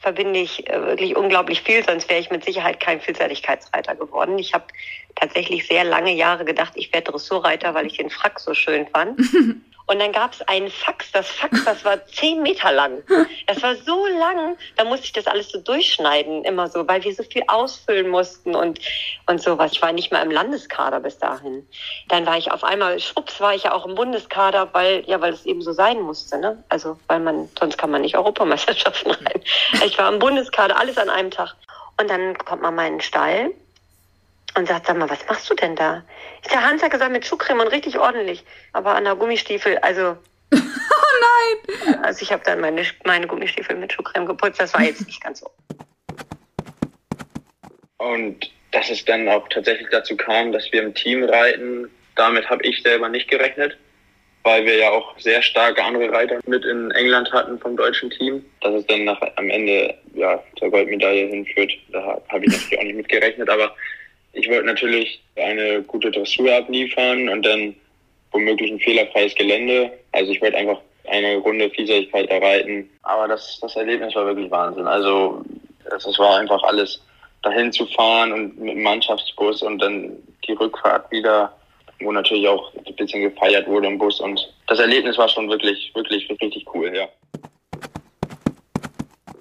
verbinde 0.00 0.40
ich 0.40 0.68
äh, 0.68 0.80
wirklich 0.82 1.16
unglaublich 1.16 1.62
viel, 1.62 1.84
sonst 1.84 2.08
wäre 2.08 2.20
ich 2.20 2.30
mit 2.30 2.44
Sicherheit 2.44 2.80
kein 2.80 3.00
Vielseitigkeitsreiter 3.00 3.94
geworden. 3.94 4.38
Ich 4.38 4.52
habe 4.52 4.64
tatsächlich 5.14 5.66
sehr 5.66 5.84
lange 5.84 6.12
Jahre 6.12 6.44
gedacht, 6.44 6.72
ich 6.74 6.92
werde 6.92 7.12
Dressurreiter, 7.12 7.74
weil 7.74 7.86
ich 7.86 7.96
den 7.96 8.10
Frack 8.10 8.38
so 8.38 8.52
schön 8.52 8.86
fand. 8.88 9.20
Und 9.86 10.00
dann 10.00 10.12
gab 10.12 10.32
es 10.32 10.42
einen 10.42 10.70
Fax. 10.70 11.12
Das 11.12 11.28
Fax, 11.28 11.64
das 11.64 11.84
war 11.84 12.04
zehn 12.08 12.42
Meter 12.42 12.72
lang. 12.72 13.02
Das 13.46 13.62
war 13.62 13.76
so 13.76 14.06
lang, 14.06 14.56
da 14.76 14.84
musste 14.84 15.06
ich 15.06 15.12
das 15.12 15.26
alles 15.26 15.50
so 15.50 15.60
durchschneiden, 15.60 16.44
immer 16.44 16.68
so, 16.68 16.86
weil 16.88 17.02
wir 17.04 17.14
so 17.14 17.22
viel 17.22 17.42
ausfüllen 17.46 18.08
mussten 18.08 18.54
und, 18.54 18.80
und 19.26 19.40
sowas. 19.40 19.72
Ich 19.72 19.82
war 19.82 19.92
nicht 19.92 20.12
mal 20.12 20.22
im 20.22 20.30
Landeskader 20.30 21.00
bis 21.00 21.18
dahin. 21.18 21.66
Dann 22.08 22.26
war 22.26 22.36
ich 22.36 22.50
auf 22.50 22.64
einmal, 22.64 22.98
schwupps, 22.98 23.40
war 23.40 23.54
ich 23.54 23.64
ja 23.64 23.72
auch 23.72 23.86
im 23.86 23.94
Bundeskader, 23.94 24.68
weil, 24.72 25.04
ja, 25.06 25.20
weil 25.20 25.32
es 25.32 25.46
eben 25.46 25.62
so 25.62 25.72
sein 25.72 26.00
musste, 26.00 26.38
ne? 26.38 26.62
Also, 26.68 26.98
weil 27.06 27.20
man, 27.20 27.48
sonst 27.58 27.78
kann 27.78 27.90
man 27.90 28.02
nicht 28.02 28.16
Europameisterschaften 28.16 29.10
rein. 29.12 29.42
Ich 29.84 29.96
war 29.98 30.12
im 30.12 30.18
Bundeskader, 30.18 30.78
alles 30.78 30.98
an 30.98 31.10
einem 31.10 31.30
Tag. 31.30 31.54
Und 31.98 32.10
dann 32.10 32.36
kommt 32.38 32.62
man 32.62 32.74
mal 32.74 32.86
in 32.86 32.94
den 32.94 33.00
Stall 33.00 33.52
und 34.56 34.66
sagt, 34.66 34.86
sag 34.86 34.96
mal, 34.96 35.08
was 35.08 35.26
machst 35.28 35.48
du 35.50 35.54
denn 35.54 35.76
da? 35.76 36.02
Ich 36.42 36.50
sage, 36.50 36.64
Hans 36.64 36.82
hat 36.82 36.90
gesagt, 36.90 37.12
mit 37.12 37.26
Schuhcreme 37.26 37.60
und 37.60 37.68
richtig 37.68 37.98
ordentlich, 37.98 38.44
aber 38.72 38.94
an 38.94 39.04
der 39.04 39.14
Gummistiefel, 39.14 39.78
also... 39.78 40.16
oh 40.54 40.56
nein! 40.56 41.98
Also 42.02 42.22
ich 42.22 42.32
habe 42.32 42.42
dann 42.44 42.60
meine, 42.60 42.82
meine 43.04 43.26
Gummistiefel 43.26 43.76
mit 43.76 43.92
Schuhcreme 43.92 44.26
geputzt, 44.26 44.60
das 44.60 44.72
war 44.74 44.82
jetzt 44.82 45.06
nicht 45.06 45.22
ganz 45.22 45.40
so. 45.40 45.50
Und 47.98 48.50
dass 48.72 48.90
es 48.90 49.04
dann 49.04 49.28
auch 49.28 49.48
tatsächlich 49.48 49.88
dazu 49.90 50.16
kam, 50.16 50.52
dass 50.52 50.70
wir 50.72 50.82
im 50.82 50.94
Team 50.94 51.24
reiten, 51.24 51.90
damit 52.14 52.48
habe 52.48 52.62
ich 52.64 52.82
selber 52.82 53.08
nicht 53.08 53.28
gerechnet, 53.28 53.76
weil 54.42 54.64
wir 54.64 54.76
ja 54.76 54.90
auch 54.90 55.18
sehr 55.18 55.42
starke 55.42 55.82
andere 55.82 56.10
Reiter 56.12 56.38
mit 56.46 56.64
in 56.64 56.90
England 56.92 57.32
hatten 57.32 57.58
vom 57.58 57.76
deutschen 57.76 58.10
Team. 58.10 58.44
Dass 58.60 58.74
es 58.74 58.86
dann 58.86 59.04
nach, 59.04 59.20
am 59.36 59.50
Ende 59.50 59.94
ja, 60.14 60.42
zur 60.58 60.70
Goldmedaille 60.70 61.26
hinführt, 61.26 61.72
da 61.90 62.20
habe 62.28 62.44
ich 62.44 62.52
natürlich 62.52 62.78
auch 62.78 62.84
nicht 62.84 62.96
mit 62.96 63.08
gerechnet, 63.08 63.48
aber 63.48 63.74
ich 64.36 64.50
wollte 64.50 64.66
natürlich 64.66 65.22
eine 65.36 65.82
gute 65.82 66.10
Dressur 66.10 66.54
abliefern 66.54 67.28
und 67.30 67.42
dann 67.42 67.74
womöglich 68.32 68.70
ein 68.70 68.80
fehlerfreies 68.80 69.34
Gelände. 69.34 69.90
Also 70.12 70.30
ich 70.30 70.42
wollte 70.42 70.58
einfach 70.58 70.78
eine 71.08 71.36
Runde 71.38 71.70
Vielseitigkeit 71.70 72.28
erreiten. 72.28 72.88
Aber 73.02 73.28
das, 73.28 73.58
das 73.60 73.74
Erlebnis 73.76 74.14
war 74.14 74.26
wirklich 74.26 74.50
Wahnsinn. 74.50 74.86
Also 74.86 75.42
es 75.84 76.18
war 76.18 76.38
einfach 76.38 76.62
alles 76.64 77.02
dahin 77.42 77.72
zu 77.72 77.86
fahren 77.86 78.32
und 78.32 78.58
mit 78.58 78.74
dem 78.74 78.82
Mannschaftsbus 78.82 79.62
und 79.62 79.78
dann 79.78 80.16
die 80.46 80.52
Rückfahrt 80.52 81.10
wieder, 81.10 81.56
wo 82.00 82.12
natürlich 82.12 82.46
auch 82.46 82.74
ein 82.74 82.96
bisschen 82.96 83.22
gefeiert 83.22 83.66
wurde 83.66 83.86
im 83.86 83.96
Bus. 83.96 84.20
Und 84.20 84.52
das 84.66 84.80
Erlebnis 84.80 85.16
war 85.16 85.28
schon 85.28 85.48
wirklich, 85.48 85.92
wirklich, 85.94 86.28
richtig 86.28 86.66
cool, 86.74 86.94
ja. 86.94 87.08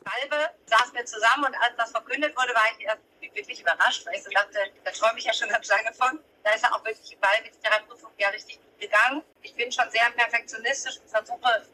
Halbe 0.07 0.35
saßen 0.65 0.95
wir 0.95 1.05
zusammen 1.05 1.45
und 1.47 1.55
als 1.55 1.75
das 1.77 1.91
verkündet 1.91 2.31
wurde, 2.37 2.53
war 2.53 2.63
ich 2.77 2.85
erst 2.85 3.01
wirklich 3.35 3.61
überrascht, 3.61 4.05
weil 4.05 4.15
ich 4.15 4.23
so 4.23 4.29
dachte, 4.29 4.59
da 4.83 4.91
träume 4.91 5.19
ich 5.19 5.25
ja 5.25 5.33
schon 5.33 5.49
ganz 5.49 5.67
lange 5.67 5.93
von. 5.93 6.19
Da 6.43 6.51
ist 6.51 6.63
ja 6.63 6.71
auch 6.71 6.83
wirklich 6.83 7.17
Ball 7.19 7.41
mit 7.43 7.53
der 7.63 7.79
Prüfung 7.87 8.11
ja 8.17 8.29
richtig 8.29 8.59
gegangen. 8.79 9.23
Ich 9.41 9.53
bin 9.55 9.71
schon 9.71 9.89
sehr 9.91 10.09
perfektionistisch 10.11 10.97
und 10.97 11.09
versuche 11.09 11.65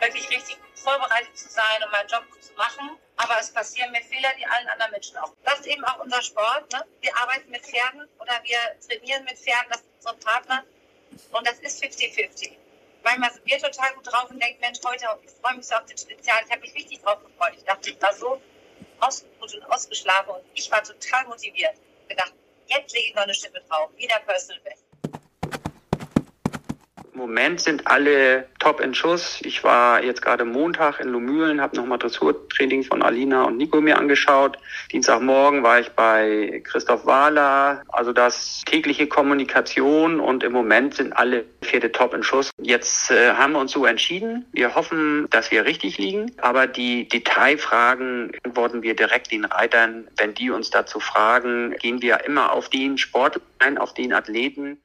wirklich 0.00 0.28
richtig 0.30 0.58
vorbereitet 0.74 1.36
zu 1.36 1.48
sein 1.48 1.82
und 1.84 1.90
meinen 1.90 2.08
Job 2.08 2.24
gut 2.30 2.42
zu 2.42 2.52
machen. 2.54 2.98
Aber 3.16 3.38
es 3.40 3.50
passieren 3.50 3.90
mir 3.92 4.02
Fehler, 4.02 4.28
die 4.38 4.46
allen 4.46 4.68
anderen 4.68 4.92
Menschen 4.92 5.16
auch. 5.16 5.32
Das 5.44 5.60
ist 5.60 5.66
eben 5.66 5.84
auch 5.84 5.98
unser 6.00 6.22
Sport. 6.22 6.70
Ne? 6.72 6.84
Wir 7.00 7.16
arbeiten 7.16 7.50
mit 7.50 7.64
Pferden 7.64 8.06
oder 8.18 8.40
wir 8.42 8.58
trainieren 8.86 9.24
mit 9.24 9.38
Pferden, 9.38 9.70
das 9.70 9.80
ist 9.80 9.88
unser 9.98 10.14
Partner. 10.14 10.64
Und 11.32 11.46
das 11.46 11.58
ist 11.60 11.82
50-50. 11.82 12.52
Manchmal 13.02 13.32
sind 13.32 13.46
wir 13.46 13.58
total 13.58 13.94
gut 13.94 14.12
drauf 14.12 14.30
und 14.30 14.42
denken, 14.42 14.60
Mensch, 14.60 14.80
heute, 14.84 15.06
ich 15.22 15.30
freue 15.40 15.54
mich 15.54 15.66
so 15.66 15.76
auf 15.76 15.86
den 15.86 15.96
Spezial. 15.96 16.38
Ich 16.44 16.50
habe 16.50 16.60
mich 16.60 16.74
richtig 16.74 17.00
drauf 17.00 17.22
gefreut. 17.22 17.54
Ich 17.56 17.64
dachte, 17.64 17.90
ich 17.90 18.02
war 18.02 18.12
so 18.12 18.40
ausgeruht 19.00 19.54
und 19.54 19.62
ausgeschlafen 19.64 20.30
und 20.30 20.44
ich 20.54 20.70
war 20.70 20.82
total 20.82 21.26
motiviert. 21.26 21.74
Ich 22.02 22.08
gedacht, 22.08 22.32
jetzt 22.66 22.94
lege 22.94 23.08
ich 23.08 23.14
noch 23.14 23.22
eine 23.22 23.34
Schippe 23.34 23.60
drauf, 23.68 23.90
wieder 23.96 24.18
Personal 24.20 24.60
Best. 24.62 24.85
Im 27.16 27.22
Moment 27.22 27.62
sind 27.62 27.86
alle 27.86 28.46
top 28.58 28.78
in 28.78 28.94
Schuss. 28.94 29.40
Ich 29.42 29.64
war 29.64 30.04
jetzt 30.04 30.20
gerade 30.20 30.44
Montag 30.44 31.00
in 31.00 31.08
Lumülen, 31.08 31.62
habe 31.62 31.74
nochmal 31.74 31.96
Dressurtraining 31.96 32.82
von 32.82 33.02
Alina 33.02 33.44
und 33.44 33.56
Nico 33.56 33.80
mir 33.80 33.96
angeschaut. 33.96 34.58
Dienstagmorgen 34.92 35.62
war 35.62 35.80
ich 35.80 35.88
bei 35.92 36.60
Christoph 36.62 37.06
Wahler. 37.06 37.82
Also 37.88 38.12
das 38.12 38.60
tägliche 38.66 39.06
Kommunikation 39.06 40.20
und 40.20 40.44
im 40.44 40.52
Moment 40.52 40.92
sind 40.92 41.14
alle 41.14 41.46
Pferde 41.62 41.90
top 41.90 42.12
in 42.12 42.22
Schuss. 42.22 42.50
Jetzt 42.60 43.10
äh, 43.10 43.32
haben 43.32 43.54
wir 43.54 43.60
uns 43.60 43.72
so 43.72 43.86
entschieden. 43.86 44.44
Wir 44.52 44.74
hoffen, 44.74 45.26
dass 45.30 45.50
wir 45.50 45.64
richtig 45.64 45.96
liegen. 45.96 46.32
Aber 46.42 46.66
die 46.66 47.08
Detailfragen 47.08 48.32
antworten 48.44 48.82
wir 48.82 48.94
direkt 48.94 49.32
den 49.32 49.46
Reitern. 49.46 50.06
Wenn 50.18 50.34
die 50.34 50.50
uns 50.50 50.68
dazu 50.68 51.00
fragen, 51.00 51.74
gehen 51.78 52.02
wir 52.02 52.26
immer 52.26 52.52
auf 52.52 52.68
den 52.68 52.98
Sport 52.98 53.40
ein, 53.58 53.78
auf 53.78 53.94
den 53.94 54.12
Athleten. 54.12 54.76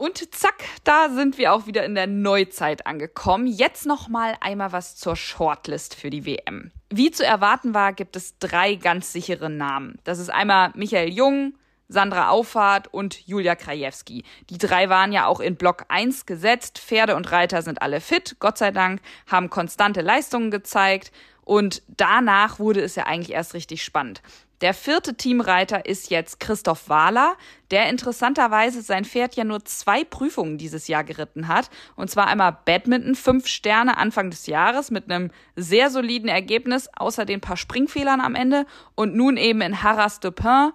Und 0.00 0.34
zack, 0.34 0.64
da 0.82 1.10
sind 1.10 1.36
wir 1.36 1.52
auch 1.52 1.66
wieder 1.66 1.84
in 1.84 1.94
der 1.94 2.06
Neuzeit 2.06 2.86
angekommen. 2.86 3.46
Jetzt 3.46 3.84
noch 3.84 4.08
mal 4.08 4.34
einmal 4.40 4.72
was 4.72 4.96
zur 4.96 5.14
Shortlist 5.14 5.94
für 5.94 6.08
die 6.08 6.24
WM. 6.24 6.70
Wie 6.88 7.10
zu 7.10 7.22
erwarten 7.22 7.74
war, 7.74 7.92
gibt 7.92 8.16
es 8.16 8.38
drei 8.38 8.76
ganz 8.76 9.12
sichere 9.12 9.50
Namen. 9.50 9.98
Das 10.04 10.18
ist 10.18 10.30
einmal 10.30 10.72
Michael 10.74 11.12
Jung, 11.12 11.52
Sandra 11.86 12.30
Auffahrt 12.30 12.88
und 12.94 13.26
Julia 13.26 13.54
Krajewski. 13.54 14.24
Die 14.48 14.56
drei 14.56 14.88
waren 14.88 15.12
ja 15.12 15.26
auch 15.26 15.40
in 15.40 15.56
Block 15.56 15.84
1 15.88 16.24
gesetzt. 16.24 16.78
Pferde 16.78 17.14
und 17.14 17.30
Reiter 17.30 17.60
sind 17.60 17.82
alle 17.82 18.00
fit, 18.00 18.36
Gott 18.38 18.56
sei 18.56 18.70
Dank, 18.70 19.02
haben 19.26 19.50
konstante 19.50 20.00
Leistungen 20.00 20.50
gezeigt. 20.50 21.12
Und 21.42 21.82
danach 21.88 22.58
wurde 22.58 22.80
es 22.80 22.94
ja 22.94 23.04
eigentlich 23.04 23.32
erst 23.32 23.52
richtig 23.52 23.84
spannend. 23.84 24.22
Der 24.60 24.74
vierte 24.74 25.14
Teamreiter 25.14 25.86
ist 25.86 26.10
jetzt 26.10 26.38
Christoph 26.38 26.90
Wahler, 26.90 27.36
der 27.70 27.88
interessanterweise 27.88 28.82
sein 28.82 29.06
Pferd 29.06 29.34
ja 29.34 29.44
nur 29.44 29.64
zwei 29.64 30.04
Prüfungen 30.04 30.58
dieses 30.58 30.86
Jahr 30.86 31.02
geritten 31.02 31.48
hat. 31.48 31.70
Und 31.96 32.10
zwar 32.10 32.26
einmal 32.26 32.58
Badminton, 32.66 33.14
fünf 33.14 33.46
Sterne 33.46 33.96
Anfang 33.96 34.28
des 34.28 34.46
Jahres 34.46 34.90
mit 34.90 35.10
einem 35.10 35.30
sehr 35.56 35.88
soliden 35.88 36.28
Ergebnis, 36.28 36.88
außer 36.94 37.24
den 37.24 37.40
paar 37.40 37.56
Springfehlern 37.56 38.20
am 38.20 38.34
Ende. 38.34 38.66
Und 38.94 39.14
nun 39.14 39.38
eben 39.38 39.62
in 39.62 39.82
Harras 39.82 40.20
de 40.20 40.30
Pin. 40.30 40.72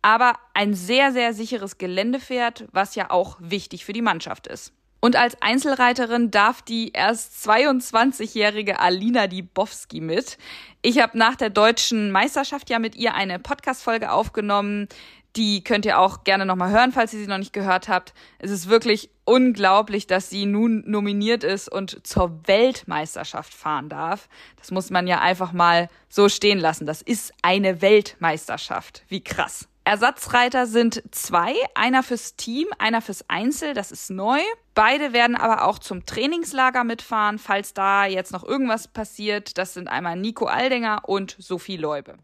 Aber 0.00 0.38
ein 0.54 0.72
sehr, 0.72 1.12
sehr 1.12 1.34
sicheres 1.34 1.76
Geländepferd, 1.76 2.66
was 2.72 2.94
ja 2.94 3.10
auch 3.10 3.36
wichtig 3.40 3.84
für 3.84 3.92
die 3.92 4.02
Mannschaft 4.02 4.46
ist. 4.46 4.72
Und 5.00 5.14
als 5.14 5.40
Einzelreiterin 5.40 6.30
darf 6.30 6.62
die 6.62 6.90
erst 6.92 7.46
22-jährige 7.46 8.80
Alina 8.80 9.26
Dibowski 9.26 10.00
mit. 10.00 10.38
Ich 10.86 11.00
habe 11.00 11.18
nach 11.18 11.34
der 11.34 11.50
deutschen 11.50 12.12
Meisterschaft 12.12 12.70
ja 12.70 12.78
mit 12.78 12.94
ihr 12.94 13.12
eine 13.14 13.40
Podcast-Folge 13.40 14.12
aufgenommen. 14.12 14.86
Die 15.34 15.64
könnt 15.64 15.84
ihr 15.84 15.98
auch 15.98 16.22
gerne 16.22 16.46
nochmal 16.46 16.70
hören, 16.70 16.92
falls 16.92 17.12
ihr 17.12 17.18
sie 17.18 17.26
noch 17.26 17.38
nicht 17.38 17.52
gehört 17.52 17.88
habt. 17.88 18.14
Es 18.38 18.52
ist 18.52 18.68
wirklich 18.68 19.10
unglaublich, 19.24 20.06
dass 20.06 20.30
sie 20.30 20.46
nun 20.46 20.84
nominiert 20.86 21.42
ist 21.42 21.68
und 21.68 22.06
zur 22.06 22.46
Weltmeisterschaft 22.46 23.52
fahren 23.52 23.88
darf. 23.88 24.28
Das 24.58 24.70
muss 24.70 24.90
man 24.90 25.08
ja 25.08 25.20
einfach 25.20 25.52
mal 25.52 25.88
so 26.08 26.28
stehen 26.28 26.60
lassen. 26.60 26.86
Das 26.86 27.02
ist 27.02 27.32
eine 27.42 27.82
Weltmeisterschaft. 27.82 29.02
Wie 29.08 29.24
krass. 29.24 29.66
Ersatzreiter 29.86 30.66
sind 30.66 31.00
zwei, 31.12 31.54
einer 31.76 32.02
fürs 32.02 32.34
Team, 32.34 32.66
einer 32.78 33.00
fürs 33.00 33.24
Einzel, 33.28 33.72
das 33.72 33.92
ist 33.92 34.10
neu. 34.10 34.40
Beide 34.74 35.12
werden 35.12 35.36
aber 35.36 35.64
auch 35.64 35.78
zum 35.78 36.04
Trainingslager 36.04 36.82
mitfahren, 36.82 37.38
falls 37.38 37.72
da 37.72 38.04
jetzt 38.04 38.32
noch 38.32 38.42
irgendwas 38.42 38.88
passiert. 38.88 39.56
Das 39.58 39.74
sind 39.74 39.86
einmal 39.86 40.16
Nico 40.16 40.46
Aldinger 40.46 41.02
und 41.06 41.36
Sophie 41.38 41.76
Leube. 41.76 42.16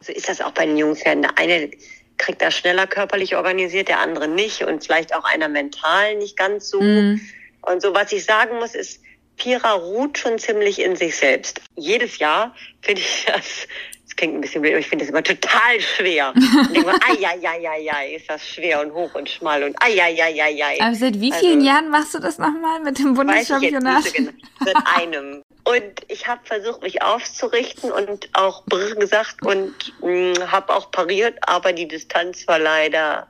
So 0.00 0.12
ist 0.12 0.30
das 0.30 0.40
auch 0.40 0.52
bei 0.52 0.64
den 0.64 0.78
Jungpferden. 0.78 1.20
Der 1.20 1.36
eine 1.36 1.70
kriegt 2.16 2.40
das 2.40 2.54
schneller 2.54 2.86
körperlich 2.86 3.36
organisiert, 3.36 3.88
der 3.88 4.00
andere 4.00 4.28
nicht 4.28 4.62
und 4.62 4.82
vielleicht 4.82 5.14
auch 5.14 5.24
einer 5.24 5.48
mental 5.48 6.16
nicht 6.16 6.38
ganz 6.38 6.70
so. 6.70 6.80
Mm. 6.80 7.20
Und 7.60 7.82
so, 7.82 7.94
was 7.94 8.12
ich 8.12 8.24
sagen 8.24 8.56
muss, 8.60 8.74
ist, 8.74 9.02
Pira 9.36 9.72
ruht 9.72 10.16
schon 10.16 10.38
ziemlich 10.38 10.80
in 10.80 10.96
sich 10.96 11.16
selbst. 11.16 11.60
Jedes 11.76 12.18
Jahr 12.18 12.54
finde 12.80 13.02
ich 13.02 13.26
das 13.26 13.66
das 14.14 14.16
klingt 14.16 14.34
ein 14.36 14.40
bisschen 14.40 14.62
blöd, 14.62 14.72
aber 14.72 14.80
ich 14.80 14.88
finde 14.88 15.04
das 15.04 15.10
immer 15.10 15.22
total 15.22 15.80
schwer. 15.80 16.32
Und 16.34 16.74
denke 16.74 16.86
mal, 16.86 16.98
ai, 17.02 18.14
ist 18.14 18.30
das 18.30 18.48
schwer 18.48 18.80
und 18.80 18.92
hoch 18.92 19.14
und 19.14 19.28
schmal 19.28 19.62
und 19.62 19.76
ai, 19.82 20.78
Aber 20.80 20.94
seit 20.94 21.20
wie 21.20 21.32
vielen 21.32 21.58
also, 21.58 21.66
Jahren 21.66 21.88
machst 21.90 22.14
du 22.14 22.18
das 22.18 22.38
nochmal 22.38 22.80
mit 22.80 22.98
dem 22.98 23.14
Bundeschampionat? 23.14 24.12
Genau. 24.14 24.30
Seit 24.64 24.76
einem. 24.96 25.42
Und 25.64 26.00
ich 26.08 26.26
habe 26.26 26.40
versucht, 26.44 26.82
mich 26.82 27.02
aufzurichten 27.02 27.90
und 27.90 28.28
auch 28.34 28.64
brr 28.66 28.94
gesagt 28.94 29.42
und 29.44 29.74
mm, 30.00 30.50
habe 30.50 30.74
auch 30.74 30.90
pariert, 30.90 31.36
aber 31.40 31.72
die 31.72 31.88
Distanz 31.88 32.46
war 32.46 32.58
leider 32.58 33.26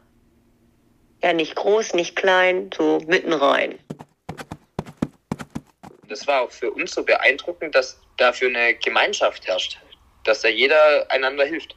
ja 1.23 1.33
nicht 1.33 1.55
groß, 1.55 1.95
nicht 1.95 2.17
klein, 2.17 2.71
so 2.77 3.01
mitten 3.07 3.33
rein. 3.33 3.79
Das 6.09 6.27
war 6.27 6.43
auch 6.43 6.51
für 6.51 6.71
uns 6.71 6.93
so 6.93 7.03
beeindruckend, 7.03 7.75
dass 7.75 7.99
dafür 8.17 8.49
eine 8.49 8.75
Gemeinschaft 8.75 9.47
herrscht 9.47 9.79
dass 10.25 10.43
da 10.43 10.49
jeder 10.49 11.11
einander 11.11 11.45
hilft. 11.45 11.77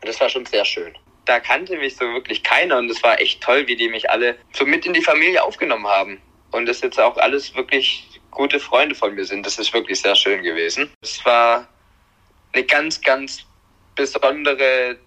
Und 0.00 0.08
das 0.08 0.20
war 0.20 0.28
schon 0.28 0.46
sehr 0.46 0.64
schön. 0.64 0.96
Da 1.24 1.40
kannte 1.40 1.76
mich 1.76 1.96
so 1.96 2.04
wirklich 2.12 2.42
keiner 2.42 2.78
und 2.78 2.90
es 2.90 3.02
war 3.02 3.20
echt 3.20 3.40
toll, 3.42 3.66
wie 3.66 3.76
die 3.76 3.88
mich 3.88 4.10
alle 4.10 4.36
so 4.52 4.64
mit 4.64 4.86
in 4.86 4.92
die 4.92 5.02
Familie 5.02 5.42
aufgenommen 5.42 5.86
haben. 5.86 6.20
Und 6.50 6.66
das 6.66 6.80
jetzt 6.80 6.98
auch 6.98 7.16
alles 7.18 7.54
wirklich 7.54 8.20
gute 8.30 8.58
Freunde 8.58 8.94
von 8.94 9.14
mir 9.14 9.24
sind. 9.24 9.46
Das 9.46 9.58
ist 9.58 9.72
wirklich 9.72 10.00
sehr 10.00 10.16
schön 10.16 10.42
gewesen. 10.42 10.90
Es 11.02 11.24
war 11.24 11.68
eine 12.52 12.64
ganz, 12.64 13.00
ganz 13.00 13.44
besondere 13.94 14.98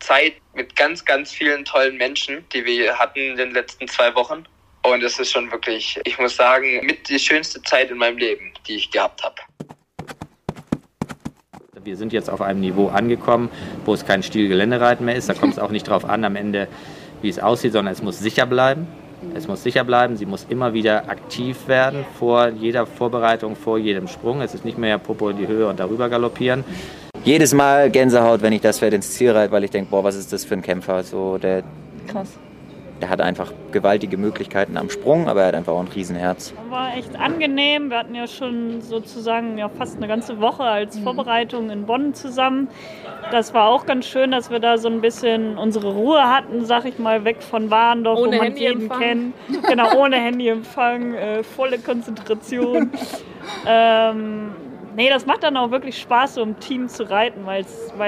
Zeit 0.00 0.34
mit 0.54 0.76
ganz, 0.76 1.04
ganz 1.04 1.32
vielen 1.32 1.64
tollen 1.64 1.96
Menschen, 1.96 2.46
die 2.50 2.64
wir 2.64 2.98
hatten 2.98 3.18
in 3.18 3.36
den 3.36 3.52
letzten 3.52 3.88
zwei 3.88 4.14
Wochen. 4.14 4.46
Und 4.82 5.02
es 5.02 5.18
ist 5.18 5.32
schon 5.32 5.50
wirklich, 5.50 5.98
ich 6.04 6.18
muss 6.18 6.36
sagen, 6.36 6.84
mit 6.84 7.08
die 7.08 7.18
schönste 7.18 7.62
Zeit 7.62 7.90
in 7.90 7.96
meinem 7.96 8.18
Leben, 8.18 8.52
die 8.68 8.76
ich 8.76 8.90
gehabt 8.90 9.22
habe. 9.22 9.36
Wir 11.84 11.98
sind 11.98 12.14
jetzt 12.14 12.30
auf 12.30 12.40
einem 12.40 12.60
Niveau 12.60 12.88
angekommen, 12.88 13.50
wo 13.84 13.92
es 13.92 14.06
kein 14.06 14.22
Stilgeländereiten 14.22 15.04
mehr 15.04 15.16
ist. 15.16 15.28
Da 15.28 15.34
kommt 15.34 15.52
es 15.52 15.58
auch 15.58 15.70
nicht 15.70 15.86
darauf 15.86 16.08
an, 16.08 16.24
am 16.24 16.34
Ende, 16.34 16.66
wie 17.20 17.28
es 17.28 17.38
aussieht, 17.38 17.72
sondern 17.74 17.92
es 17.92 18.02
muss 18.02 18.18
sicher 18.18 18.46
bleiben. 18.46 18.86
Es 19.34 19.48
muss 19.48 19.62
sicher 19.62 19.84
bleiben, 19.84 20.16
sie 20.16 20.24
muss 20.24 20.46
immer 20.48 20.72
wieder 20.72 21.10
aktiv 21.10 21.68
werden 21.68 22.06
vor 22.18 22.48
jeder 22.48 22.86
Vorbereitung, 22.86 23.54
vor 23.54 23.76
jedem 23.78 24.08
Sprung. 24.08 24.40
Es 24.40 24.54
ist 24.54 24.64
nicht 24.64 24.78
mehr 24.78 24.96
Popo 24.96 25.28
in 25.28 25.36
die 25.36 25.46
Höhe 25.46 25.68
und 25.68 25.78
darüber 25.78 26.08
galoppieren. 26.08 26.64
Jedes 27.22 27.52
Mal 27.52 27.90
Gänsehaut, 27.90 28.40
wenn 28.40 28.54
ich 28.54 28.62
das 28.62 28.78
Pferd 28.78 28.94
ins 28.94 29.12
Ziel 29.12 29.32
reite, 29.32 29.52
weil 29.52 29.64
ich 29.64 29.70
denke, 29.70 29.90
boah, 29.90 30.04
was 30.04 30.14
ist 30.14 30.32
das 30.32 30.44
für 30.44 30.54
ein 30.54 30.62
Kämpfer? 30.62 31.02
So, 31.02 31.36
der, 31.36 31.64
Krass. 32.06 32.38
Der 33.00 33.08
hat 33.10 33.20
einfach 33.20 33.52
gewaltige 33.72 34.16
Möglichkeiten 34.16 34.76
am 34.76 34.88
Sprung, 34.88 35.28
aber 35.28 35.42
er 35.42 35.48
hat 35.48 35.54
einfach 35.54 35.72
auch 35.72 35.80
ein 35.80 35.88
Riesenherz. 35.88 36.54
War 36.70 36.96
echt 36.96 37.16
angenehm. 37.18 37.90
Wir 37.90 37.98
hatten 37.98 38.14
ja 38.14 38.26
schon 38.26 38.80
sozusagen 38.82 39.58
ja 39.58 39.68
fast 39.68 39.96
eine 39.96 40.06
ganze 40.06 40.40
Woche 40.40 40.62
als 40.62 40.98
Vorbereitung 40.98 41.70
in 41.70 41.86
Bonn 41.86 42.14
zusammen. 42.14 42.68
Das 43.30 43.52
war 43.52 43.68
auch 43.68 43.86
ganz 43.86 44.06
schön, 44.06 44.30
dass 44.30 44.50
wir 44.50 44.60
da 44.60 44.78
so 44.78 44.88
ein 44.88 45.00
bisschen 45.00 45.58
unsere 45.58 45.92
Ruhe 45.92 46.22
hatten, 46.22 46.64
sag 46.64 46.84
ich 46.84 46.98
mal, 46.98 47.24
weg 47.24 47.42
von 47.42 47.70
Warndorf, 47.70 48.18
Ohne 48.20 48.38
wo 48.38 48.42
man 48.42 48.56
jeden 48.56 48.88
kennt. 48.88 49.34
Genau, 49.68 49.96
ohne 49.96 50.16
Handyempfang, 50.16 51.14
äh, 51.14 51.42
volle 51.42 51.78
Konzentration. 51.78 52.90
ähm, 53.66 54.50
nee, 54.96 55.08
das 55.08 55.26
macht 55.26 55.42
dann 55.42 55.56
auch 55.56 55.70
wirklich 55.70 55.98
Spaß, 55.98 56.34
so 56.34 56.42
im 56.42 56.58
Team 56.60 56.88
zu 56.88 57.08
reiten, 57.08 57.46
weil 57.46 57.64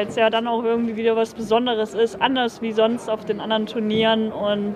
es 0.06 0.16
ja 0.16 0.30
dann 0.30 0.46
auch 0.46 0.64
irgendwie 0.64 0.96
wieder 0.96 1.16
was 1.16 1.34
Besonderes 1.34 1.94
ist, 1.94 2.20
anders 2.20 2.62
wie 2.62 2.72
sonst 2.72 3.08
auf 3.08 3.24
den 3.24 3.40
anderen 3.40 3.66
Turnieren. 3.66 4.32
Und 4.32 4.74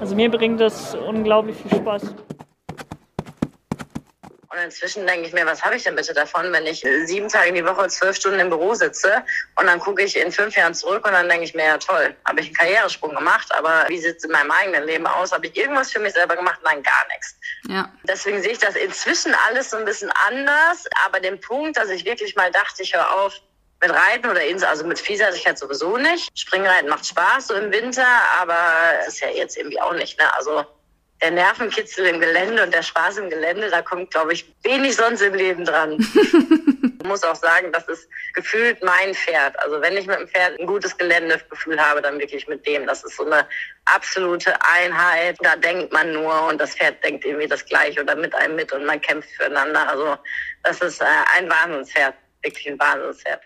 also 0.00 0.14
mir 0.14 0.30
bringt 0.30 0.60
das 0.60 0.94
unglaublich 0.94 1.56
viel 1.56 1.78
Spaß. 1.78 2.14
Und 4.50 4.58
inzwischen 4.58 5.06
denke 5.06 5.26
ich 5.26 5.34
mir, 5.34 5.44
was 5.44 5.62
habe 5.62 5.76
ich 5.76 5.82
denn 5.84 5.94
bitte 5.94 6.14
davon, 6.14 6.50
wenn 6.52 6.66
ich 6.66 6.80
sieben 7.04 7.28
Tage 7.28 7.52
die 7.52 7.64
Woche 7.64 7.86
zwölf 7.88 8.16
Stunden 8.16 8.40
im 8.40 8.48
Büro 8.48 8.74
sitze 8.74 9.22
und 9.56 9.66
dann 9.66 9.78
gucke 9.78 10.02
ich 10.02 10.16
in 10.16 10.32
fünf 10.32 10.56
Jahren 10.56 10.74
zurück 10.74 11.06
und 11.06 11.12
dann 11.12 11.28
denke 11.28 11.44
ich 11.44 11.54
mir, 11.54 11.66
ja 11.66 11.78
toll, 11.78 12.16
habe 12.24 12.40
ich 12.40 12.46
einen 12.46 12.56
Karrieresprung 12.56 13.14
gemacht, 13.14 13.48
aber 13.54 13.84
wie 13.88 13.98
sieht 13.98 14.16
es 14.16 14.24
in 14.24 14.30
meinem 14.30 14.50
eigenen 14.50 14.84
Leben 14.84 15.06
aus? 15.06 15.32
Habe 15.32 15.48
ich 15.48 15.56
irgendwas 15.56 15.92
für 15.92 15.98
mich 15.98 16.14
selber 16.14 16.34
gemacht? 16.34 16.60
Nein, 16.64 16.82
gar 16.82 17.06
nichts. 17.08 17.36
Ja. 17.68 17.92
Deswegen 18.04 18.40
sehe 18.42 18.52
ich 18.52 18.58
das 18.58 18.74
inzwischen 18.74 19.34
alles 19.46 19.68
so 19.68 19.76
ein 19.76 19.84
bisschen 19.84 20.10
anders, 20.26 20.84
aber 21.04 21.20
den 21.20 21.38
Punkt, 21.40 21.76
dass 21.76 21.90
ich 21.90 22.06
wirklich 22.06 22.34
mal 22.34 22.50
dachte, 22.50 22.82
ich 22.82 22.94
höre 22.94 23.10
auf, 23.12 23.34
mit 23.80 23.92
Reiten 23.92 24.28
oder 24.28 24.44
ins, 24.44 24.62
also 24.62 24.84
mit 24.84 24.98
Vielseitigkeit 24.98 25.58
sowieso 25.58 25.98
nicht. 25.98 26.28
Springreiten 26.36 26.88
macht 26.88 27.06
Spaß 27.06 27.48
so 27.48 27.54
im 27.54 27.70
Winter, 27.70 28.06
aber 28.40 28.56
ist 29.06 29.20
ja 29.20 29.28
jetzt 29.28 29.56
irgendwie 29.56 29.80
auch 29.80 29.92
nicht. 29.92 30.18
Ne? 30.18 30.34
Also 30.34 30.64
der 31.20 31.32
Nervenkitzel 31.32 32.06
im 32.06 32.20
Gelände 32.20 32.62
und 32.62 32.72
der 32.72 32.82
Spaß 32.82 33.18
im 33.18 33.28
Gelände, 33.28 33.70
da 33.70 33.82
kommt, 33.82 34.10
glaube 34.10 34.32
ich, 34.32 34.52
wenig 34.62 34.94
sonst 34.96 35.20
im 35.20 35.34
Leben 35.34 35.64
dran. 35.64 35.98
ich 35.98 37.04
muss 37.04 37.24
auch 37.24 37.34
sagen, 37.34 37.72
das 37.72 37.88
ist 37.88 38.08
gefühlt 38.34 38.82
mein 38.84 39.14
Pferd. 39.14 39.58
Also 39.58 39.80
wenn 39.80 39.96
ich 39.96 40.06
mit 40.06 40.18
dem 40.18 40.28
Pferd 40.28 40.58
ein 40.60 40.66
gutes 40.66 40.96
Geländegefühl 40.96 41.80
habe, 41.80 42.02
dann 42.02 42.20
wirklich 42.20 42.46
mit 42.46 42.64
dem. 42.66 42.86
Das 42.86 43.02
ist 43.02 43.16
so 43.16 43.24
eine 43.24 43.46
absolute 43.86 44.54
Einheit. 44.62 45.36
Da 45.40 45.56
denkt 45.56 45.92
man 45.92 46.12
nur 46.12 46.48
und 46.48 46.60
das 46.60 46.74
Pferd 46.76 47.02
denkt 47.02 47.24
irgendwie 47.24 47.48
das 47.48 47.64
Gleiche 47.64 48.00
oder 48.00 48.14
mit 48.14 48.34
einem 48.34 48.54
mit 48.54 48.72
und 48.72 48.84
man 48.84 49.00
kämpft 49.00 49.30
füreinander. 49.30 49.88
Also 49.88 50.16
das 50.62 50.80
ist 50.80 51.00
äh, 51.00 51.06
ein 51.36 51.50
Wahnsinnspferd, 51.50 52.14
wirklich 52.42 52.68
ein 52.68 52.78
Wahnsinnspferd. 52.78 53.42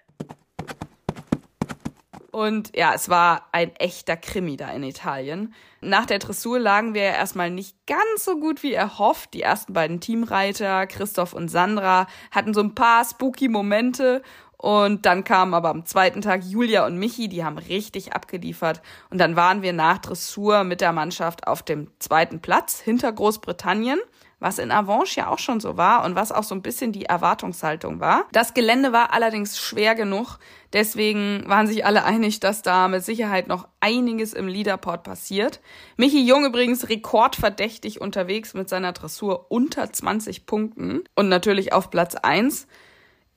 Und 2.33 2.75
ja, 2.75 2.95
es 2.95 3.11
war 3.11 3.51
ein 3.53 3.77
echter 3.77 4.17
Krimi 4.17 4.57
da 4.57 4.71
in 4.71 4.83
Italien. 4.83 5.53
Nach 5.83 6.07
der 6.07 6.19
Dressur 6.19 6.59
lagen 6.59 6.95
wir 6.95 7.03
erstmal 7.03 7.51
nicht 7.51 7.77
ganz 7.87 8.25
so 8.25 8.41
gut 8.41 8.63
wie 8.63 8.73
erhofft. 8.73 9.35
Die 9.35 9.43
ersten 9.43 9.75
beiden 9.75 10.01
Teamreiter, 10.01 10.87
Christoph 10.87 11.35
und 11.35 11.49
Sandra, 11.49 12.07
hatten 12.31 12.55
so 12.55 12.61
ein 12.61 12.75
paar 12.75 13.05
spooky 13.05 13.49
Momente. 13.49 14.23
Und 14.57 15.05
dann 15.05 15.25
kamen 15.25 15.53
aber 15.53 15.69
am 15.69 15.85
zweiten 15.85 16.23
Tag 16.23 16.43
Julia 16.43 16.87
und 16.87 16.97
Michi, 16.97 17.29
die 17.29 17.45
haben 17.45 17.59
richtig 17.59 18.15
abgeliefert. 18.15 18.81
Und 19.11 19.19
dann 19.19 19.37
waren 19.37 19.61
wir 19.61 19.75
nach 19.75 19.99
Dressur 19.99 20.65
mit 20.65 20.81
der 20.81 20.95
Mannschaft 20.95 21.47
auf 21.47 21.63
dem 21.63 21.91
zweiten 21.99 22.41
Platz 22.41 22.81
hinter 22.81 23.13
Großbritannien 23.13 24.01
was 24.43 24.59
in 24.59 24.73
Avanche 24.73 25.21
ja 25.21 25.29
auch 25.29 25.39
schon 25.39 25.61
so 25.61 25.77
war 25.77 26.05
und 26.05 26.17
was 26.17 26.33
auch 26.33 26.43
so 26.43 26.55
ein 26.55 26.63
bisschen 26.63 26.93
die 26.93 27.07
Erwartungshaltung 27.07 28.01
war. 28.01 28.27
Das 28.33 28.55
Gelände 28.55 28.93
war 28.93 29.13
allerdings 29.13 29.59
schwer 29.59 29.95
genug, 29.95 30.39
deswegen 30.73 31.45
waren 31.47 31.67
sich 31.67 31.85
alle 31.85 32.05
einig, 32.05 32.41
dass 32.41 32.63
da 32.63 32.89
mit 32.89 33.05
Sicherheit 33.05 33.49
noch 33.49 33.69
einiges 33.81 34.33
im 34.33 34.49
Leaderport 34.49 35.03
passiert. 35.03 35.61
Michi 35.97 36.25
Jung 36.25 36.45
übrigens 36.45 36.89
rekordverdächtig 36.89 38.01
unterwegs 38.01 38.55
mit 38.55 38.69
seiner 38.69 38.93
Dressur 38.93 39.51
unter 39.51 39.93
20 39.93 40.47
Punkten 40.47 41.05
und 41.15 41.29
natürlich 41.29 41.73
auf 41.73 41.91
Platz 41.91 42.15
1. 42.15 42.67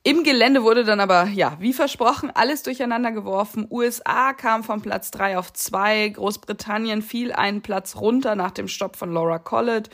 Im 0.02 0.22
Gelände 0.22 0.62
wurde 0.62 0.84
dann 0.84 1.00
aber, 1.00 1.24
ja, 1.24 1.56
wie 1.58 1.72
versprochen, 1.72 2.30
alles 2.32 2.62
durcheinander 2.62 3.10
geworfen. 3.10 3.66
USA 3.68 4.32
kam 4.34 4.62
von 4.62 4.80
Platz 4.80 5.10
3 5.10 5.36
auf 5.36 5.52
2, 5.52 6.10
Großbritannien 6.10 7.02
fiel 7.02 7.32
einen 7.32 7.60
Platz 7.60 7.96
runter 7.96 8.36
nach 8.36 8.52
dem 8.52 8.68
Stopp 8.68 8.96
von 8.96 9.12
Laura 9.12 9.40
Collett 9.40 9.90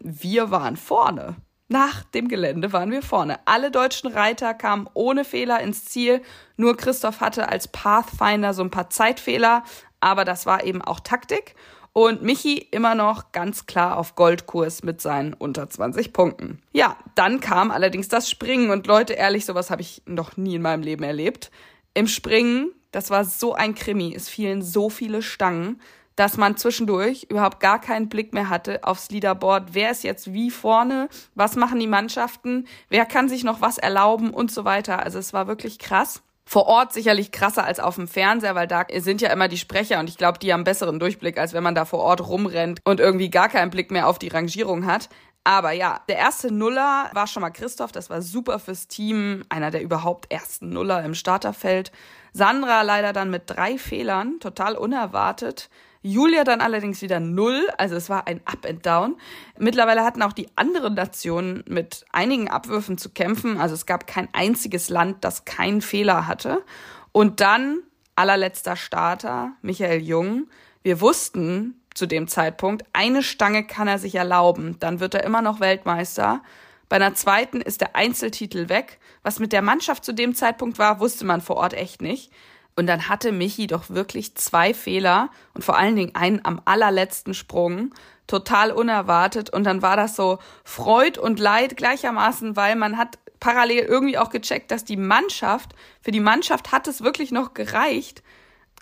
wir 0.00 0.50
waren 0.50 0.76
vorne. 0.76 1.36
Nach 1.72 2.02
dem 2.02 2.26
Gelände 2.26 2.72
waren 2.72 2.90
wir 2.90 3.00
vorne. 3.00 3.38
Alle 3.44 3.70
deutschen 3.70 4.10
Reiter 4.10 4.54
kamen 4.54 4.88
ohne 4.92 5.24
Fehler 5.24 5.60
ins 5.60 5.84
Ziel. 5.84 6.20
Nur 6.56 6.76
Christoph 6.76 7.20
hatte 7.20 7.48
als 7.48 7.68
Pathfinder 7.68 8.54
so 8.54 8.64
ein 8.64 8.72
paar 8.72 8.90
Zeitfehler, 8.90 9.62
aber 10.00 10.24
das 10.24 10.46
war 10.46 10.64
eben 10.64 10.82
auch 10.82 10.98
Taktik. 10.98 11.54
Und 11.92 12.22
Michi 12.22 12.58
immer 12.58 12.96
noch 12.96 13.30
ganz 13.30 13.66
klar 13.66 13.98
auf 13.98 14.16
Goldkurs 14.16 14.82
mit 14.82 15.00
seinen 15.00 15.32
unter 15.32 15.70
20 15.70 16.12
Punkten. 16.12 16.60
Ja, 16.72 16.96
dann 17.14 17.38
kam 17.38 17.70
allerdings 17.70 18.08
das 18.08 18.28
Springen 18.28 18.70
und 18.70 18.88
Leute, 18.88 19.12
ehrlich, 19.12 19.46
sowas 19.46 19.70
habe 19.70 19.82
ich 19.82 20.02
noch 20.06 20.36
nie 20.36 20.56
in 20.56 20.62
meinem 20.62 20.82
Leben 20.82 21.04
erlebt. 21.04 21.52
Im 21.94 22.08
Springen, 22.08 22.72
das 22.90 23.10
war 23.10 23.24
so 23.24 23.54
ein 23.54 23.76
Krimi, 23.76 24.12
es 24.12 24.28
fielen 24.28 24.62
so 24.62 24.90
viele 24.90 25.22
Stangen 25.22 25.80
dass 26.16 26.36
man 26.36 26.56
zwischendurch 26.56 27.26
überhaupt 27.28 27.60
gar 27.60 27.80
keinen 27.80 28.08
Blick 28.08 28.32
mehr 28.34 28.48
hatte 28.48 28.84
aufs 28.84 29.10
Leaderboard. 29.10 29.68
Wer 29.72 29.90
ist 29.90 30.04
jetzt 30.04 30.32
wie 30.32 30.50
vorne? 30.50 31.08
Was 31.34 31.56
machen 31.56 31.80
die 31.80 31.86
Mannschaften? 31.86 32.66
Wer 32.88 33.06
kann 33.06 33.28
sich 33.28 33.44
noch 33.44 33.60
was 33.60 33.78
erlauben 33.78 34.30
und 34.30 34.50
so 34.50 34.64
weiter? 34.64 35.02
Also 35.02 35.18
es 35.18 35.32
war 35.32 35.46
wirklich 35.46 35.78
krass. 35.78 36.22
Vor 36.44 36.66
Ort 36.66 36.92
sicherlich 36.92 37.30
krasser 37.30 37.64
als 37.64 37.78
auf 37.78 37.94
dem 37.94 38.08
Fernseher, 38.08 38.56
weil 38.56 38.66
da 38.66 38.84
sind 38.96 39.20
ja 39.20 39.32
immer 39.32 39.46
die 39.46 39.56
Sprecher 39.56 40.00
und 40.00 40.08
ich 40.08 40.18
glaube, 40.18 40.40
die 40.40 40.52
haben 40.52 40.64
besseren 40.64 40.98
Durchblick, 40.98 41.38
als 41.38 41.52
wenn 41.52 41.62
man 41.62 41.76
da 41.76 41.84
vor 41.84 42.00
Ort 42.00 42.26
rumrennt 42.26 42.80
und 42.84 42.98
irgendwie 42.98 43.30
gar 43.30 43.48
keinen 43.48 43.70
Blick 43.70 43.92
mehr 43.92 44.08
auf 44.08 44.18
die 44.18 44.28
Rangierung 44.28 44.84
hat. 44.84 45.08
Aber 45.44 45.72
ja, 45.72 46.00
der 46.08 46.18
erste 46.18 46.52
Nuller 46.52 47.08
war 47.12 47.26
schon 47.26 47.40
mal 47.40 47.50
Christoph, 47.50 47.92
das 47.92 48.10
war 48.10 48.20
super 48.20 48.58
fürs 48.58 48.88
Team, 48.88 49.44
einer 49.48 49.70
der 49.70 49.82
überhaupt 49.82 50.30
ersten 50.30 50.70
Nuller 50.70 51.02
im 51.04 51.14
Starterfeld. 51.14 51.92
Sandra 52.32 52.82
leider 52.82 53.12
dann 53.12 53.30
mit 53.30 53.44
drei 53.46 53.78
Fehlern, 53.78 54.38
total 54.40 54.76
unerwartet. 54.76 55.70
Julia 56.02 56.44
dann 56.44 56.62
allerdings 56.62 57.02
wieder 57.02 57.20
null, 57.20 57.68
also 57.76 57.94
es 57.94 58.08
war 58.08 58.26
ein 58.26 58.40
Up 58.46 58.66
and 58.66 58.84
Down. 58.86 59.16
Mittlerweile 59.58 60.02
hatten 60.02 60.22
auch 60.22 60.32
die 60.32 60.48
anderen 60.56 60.94
Nationen 60.94 61.62
mit 61.68 62.06
einigen 62.12 62.48
Abwürfen 62.48 62.96
zu 62.96 63.10
kämpfen, 63.10 63.58
also 63.58 63.74
es 63.74 63.84
gab 63.84 64.06
kein 64.06 64.28
einziges 64.32 64.88
Land, 64.88 65.24
das 65.24 65.44
keinen 65.44 65.82
Fehler 65.82 66.26
hatte. 66.26 66.64
Und 67.12 67.40
dann 67.40 67.80
allerletzter 68.16 68.76
Starter, 68.76 69.52
Michael 69.62 70.00
Jung. 70.00 70.48
Wir 70.82 71.00
wussten 71.00 71.80
zu 71.94 72.06
dem 72.06 72.28
Zeitpunkt, 72.28 72.84
eine 72.92 73.22
Stange 73.22 73.64
kann 73.64 73.88
er 73.88 73.98
sich 73.98 74.14
erlauben, 74.14 74.76
dann 74.78 75.00
wird 75.00 75.14
er 75.14 75.24
immer 75.24 75.42
noch 75.42 75.60
Weltmeister. 75.60 76.42
Bei 76.88 76.96
einer 76.96 77.14
zweiten 77.14 77.60
ist 77.60 77.80
der 77.80 77.94
Einzeltitel 77.94 78.68
weg. 78.68 78.98
Was 79.22 79.38
mit 79.38 79.52
der 79.52 79.62
Mannschaft 79.62 80.04
zu 80.04 80.12
dem 80.12 80.34
Zeitpunkt 80.34 80.78
war, 80.78 80.98
wusste 80.98 81.24
man 81.24 81.40
vor 81.40 81.56
Ort 81.56 81.74
echt 81.74 82.02
nicht. 82.02 82.32
Und 82.80 82.86
dann 82.86 83.10
hatte 83.10 83.30
Michi 83.30 83.66
doch 83.66 83.90
wirklich 83.90 84.34
zwei 84.36 84.72
Fehler 84.72 85.28
und 85.52 85.62
vor 85.62 85.76
allen 85.76 85.96
Dingen 85.96 86.14
einen 86.14 86.42
am 86.46 86.62
allerletzten 86.64 87.34
Sprung, 87.34 87.92
total 88.26 88.72
unerwartet. 88.72 89.50
Und 89.50 89.64
dann 89.64 89.82
war 89.82 89.98
das 89.98 90.16
so 90.16 90.38
Freud 90.64 91.20
und 91.20 91.38
Leid 91.38 91.76
gleichermaßen, 91.76 92.56
weil 92.56 92.76
man 92.76 92.96
hat 92.96 93.18
parallel 93.38 93.80
irgendwie 93.80 94.16
auch 94.16 94.30
gecheckt, 94.30 94.70
dass 94.70 94.86
die 94.86 94.96
Mannschaft, 94.96 95.74
für 96.00 96.10
die 96.10 96.20
Mannschaft 96.20 96.72
hat 96.72 96.88
es 96.88 97.02
wirklich 97.02 97.32
noch 97.32 97.52
gereicht, 97.52 98.22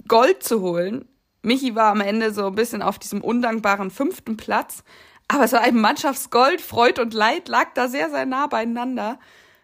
Gold 0.06 0.44
zu 0.44 0.60
holen. 0.60 1.08
Michi 1.42 1.74
war 1.74 1.90
am 1.90 2.00
Ende 2.00 2.32
so 2.32 2.46
ein 2.46 2.54
bisschen 2.54 2.82
auf 2.82 3.00
diesem 3.00 3.20
undankbaren 3.20 3.90
fünften 3.90 4.36
Platz. 4.36 4.84
Aber 5.26 5.50
war 5.50 5.62
ein 5.62 5.74
Mannschaftsgold. 5.74 6.60
Freud 6.60 7.02
und 7.02 7.14
Leid 7.14 7.48
lag 7.48 7.74
da 7.74 7.88
sehr, 7.88 8.10
sehr 8.10 8.26
nah 8.26 8.46
beieinander. 8.46 9.18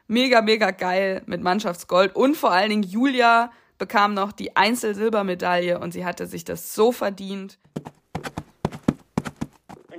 Mega, 0.08 0.42
mega 0.42 0.72
geil 0.72 1.22
mit 1.26 1.40
Mannschaftsgold. 1.40 2.16
Und 2.16 2.36
vor 2.36 2.50
allen 2.50 2.70
Dingen 2.70 2.82
Julia 2.82 3.52
bekam 3.84 4.14
noch 4.14 4.32
die 4.32 4.56
Einzelsilbermedaille 4.56 5.78
und 5.78 5.92
sie 5.92 6.06
hatte 6.06 6.26
sich 6.26 6.42
das 6.42 6.74
so 6.74 6.90
verdient. 6.90 7.58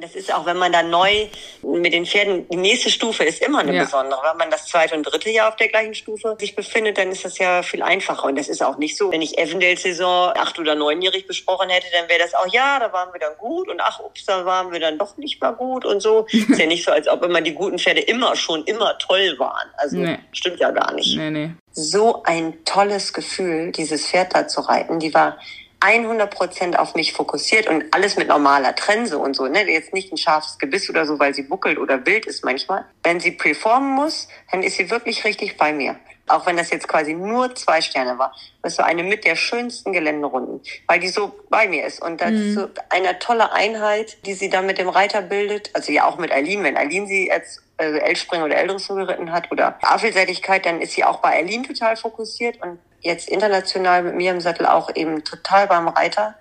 Das 0.01 0.15
ist 0.15 0.33
auch, 0.33 0.47
wenn 0.47 0.57
man 0.57 0.71
da 0.71 0.81
neu 0.81 1.27
mit 1.61 1.93
den 1.93 2.05
Pferden, 2.05 2.49
die 2.49 2.57
nächste 2.57 2.89
Stufe 2.89 3.23
ist 3.23 3.43
immer 3.43 3.59
eine 3.59 3.75
ja. 3.75 3.83
besondere. 3.83 4.21
Wenn 4.31 4.37
man 4.37 4.49
das 4.49 4.65
zweite 4.65 4.95
und 4.95 5.03
dritte 5.03 5.29
Jahr 5.29 5.49
auf 5.49 5.55
der 5.55 5.67
gleichen 5.67 5.93
Stufe 5.93 6.35
sich 6.39 6.55
befindet, 6.55 6.97
dann 6.97 7.11
ist 7.11 7.23
das 7.23 7.37
ja 7.37 7.61
viel 7.61 7.83
einfacher. 7.83 8.25
Und 8.25 8.37
das 8.37 8.49
ist 8.49 8.63
auch 8.63 8.77
nicht 8.79 8.97
so, 8.97 9.11
wenn 9.11 9.21
ich 9.21 9.37
Evendale-Saison 9.37 10.33
acht- 10.35 10.57
oder 10.59 10.73
neunjährig 10.73 11.27
besprochen 11.27 11.69
hätte, 11.69 11.87
dann 11.93 12.09
wäre 12.09 12.19
das 12.19 12.33
auch, 12.33 12.51
ja, 12.51 12.79
da 12.79 12.91
waren 12.91 13.13
wir 13.13 13.19
dann 13.19 13.37
gut 13.37 13.69
und 13.69 13.79
ach, 13.81 13.99
ups, 13.99 14.25
da 14.25 14.45
waren 14.45 14.71
wir 14.71 14.79
dann 14.79 14.97
doch 14.97 15.15
nicht 15.17 15.39
mal 15.39 15.51
gut 15.51 15.85
und 15.85 16.01
so. 16.01 16.25
ist 16.31 16.59
ja 16.59 16.65
nicht 16.65 16.83
so, 16.83 16.91
als 16.91 17.07
ob 17.07 17.23
immer 17.23 17.41
die 17.41 17.53
guten 17.53 17.77
Pferde 17.77 18.01
immer 18.01 18.35
schon 18.35 18.63
immer 18.65 18.97
toll 18.97 19.35
waren. 19.37 19.69
Also 19.77 19.97
nee. 19.97 20.17
stimmt 20.33 20.59
ja 20.59 20.71
gar 20.71 20.91
nicht. 20.93 21.15
Nee, 21.15 21.29
nee. 21.29 21.51
So 21.77 22.23
ein 22.23 22.63
tolles 22.63 23.11
Gefühl, 23.11 23.73
dieses 23.73 24.07
Pferd 24.07 24.33
da 24.33 24.47
zu 24.47 24.61
reiten. 24.61 24.99
Die 24.99 25.13
war 25.13 25.37
100 25.81 26.33
Prozent 26.33 26.79
auf 26.79 26.95
mich 26.95 27.11
fokussiert 27.11 27.67
und 27.67 27.83
alles 27.93 28.15
mit 28.15 28.29
normaler 28.29 28.73
Trense 28.75 29.17
und 29.17 29.35
so, 29.35 29.45
ne? 29.45 29.69
Jetzt 29.69 29.93
nicht 29.93 30.11
ein 30.11 30.17
scharfes 30.17 30.57
Gebiss 30.57 30.89
oder 30.89 31.05
so, 31.05 31.19
weil 31.19 31.35
sie 31.35 31.43
buckelt 31.43 31.77
oder 31.77 32.05
wild 32.05 32.25
ist 32.27 32.45
manchmal. 32.45 32.85
Wenn 33.03 33.19
sie 33.19 33.31
performen 33.31 33.91
muss, 33.91 34.29
dann 34.51 34.63
ist 34.63 34.77
sie 34.77 34.89
wirklich 34.89 35.25
richtig 35.25 35.57
bei 35.57 35.73
mir. 35.73 35.97
Auch 36.27 36.45
wenn 36.47 36.57
das 36.57 36.71
jetzt 36.71 36.87
quasi 36.87 37.13
nur 37.13 37.53
zwei 37.53 37.81
Sterne 37.81 38.17
war. 38.17 38.33
Das 38.63 38.77
war 38.79 38.85
eine 38.85 39.03
mit 39.03 39.25
der 39.25 39.35
schönsten 39.35 39.93
Geländerunden, 39.93 40.61
weil 40.87 40.99
die 40.99 41.09
so 41.09 41.39
bei 41.49 41.67
mir 41.67 41.85
ist. 41.85 42.01
Und 42.01 42.19
das 42.19 42.31
mhm. 42.31 42.41
ist 42.41 42.53
so 42.55 42.67
eine 42.89 43.19
tolle 43.19 43.51
Einheit, 43.51 44.17
die 44.25 44.33
sie 44.33 44.49
da 44.49 44.61
mit 44.61 44.79
dem 44.79 44.89
Reiter 44.89 45.21
bildet. 45.21 45.69
Also 45.73 45.91
ja 45.91 46.05
auch 46.05 46.17
mit 46.17 46.31
Eileen, 46.31 46.63
wenn 46.63 46.77
Eileen 46.77 47.05
sie 47.05 47.31
als 47.31 47.61
also 47.77 47.97
L-Spring 47.97 48.41
oder 48.41 48.55
L-Dressur 48.55 48.95
geritten 48.95 49.31
hat 49.31 49.51
oder 49.51 49.77
Affelseitigkeit, 49.81 50.65
dann 50.65 50.81
ist 50.81 50.93
sie 50.93 51.03
auch 51.03 51.19
bei 51.19 51.29
Eileen 51.29 51.63
total 51.63 51.97
fokussiert 51.97 52.61
und 52.61 52.79
jetzt 53.01 53.29
international 53.29 54.03
mit 54.03 54.15
mir 54.15 54.31
im 54.31 54.41
Sattel 54.41 54.65
auch 54.65 54.95
eben 54.95 55.23
total 55.23 55.67
beim 55.67 55.87
Reiter. 55.87 56.35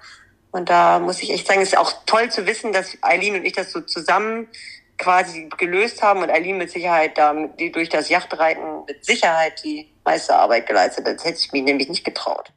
Und 0.51 0.71
da 0.71 1.01
muss 1.01 1.23
ich 1.23 1.33
echt 1.33 1.47
sagen, 1.47 1.61
es 1.61 1.73
ist 1.73 1.79
auch 1.79 1.93
toll 2.07 2.31
zu 2.31 2.47
wissen, 2.47 2.73
dass 2.73 2.97
Eileen 3.03 3.35
und 3.35 3.45
ich 3.45 3.53
das 3.53 3.73
so 3.73 3.81
zusammen 3.81 4.49
quasi 4.99 5.49
gelöst 5.59 6.03
haben 6.03 6.23
und 6.23 6.31
Eileen 6.31 6.59
mit 6.59 6.71
Sicherheit 6.71 7.19
da 7.19 7.35
die 7.59 7.73
durch 7.73 7.89
das 7.89 8.09
Yachtreiten 8.09 8.85
mit 8.87 9.05
Sicherheit 9.05 9.63
die 9.65 9.91
meiste 10.05 10.35
Arbeit 10.35 10.67
geleistet 10.67 11.07
hat. 11.07 11.17
Das 11.17 11.25
hätte 11.25 11.39
ich 11.45 11.53
mir 11.53 11.63
nämlich 11.63 11.89
nicht 11.89 12.05
getraut. 12.05 12.53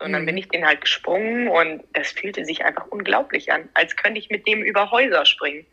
Und 0.00 0.12
dann 0.12 0.26
bin 0.26 0.36
ich 0.36 0.48
den 0.48 0.66
halt 0.66 0.80
gesprungen 0.80 1.48
und 1.48 1.84
das 1.92 2.08
fühlte 2.08 2.44
sich 2.44 2.64
einfach 2.64 2.86
unglaublich 2.88 3.52
an, 3.52 3.68
als 3.74 3.94
könnte 3.96 4.18
ich 4.18 4.30
mit 4.30 4.46
dem 4.46 4.62
über 4.62 4.90
Häuser 4.90 5.24
springen. 5.24 5.64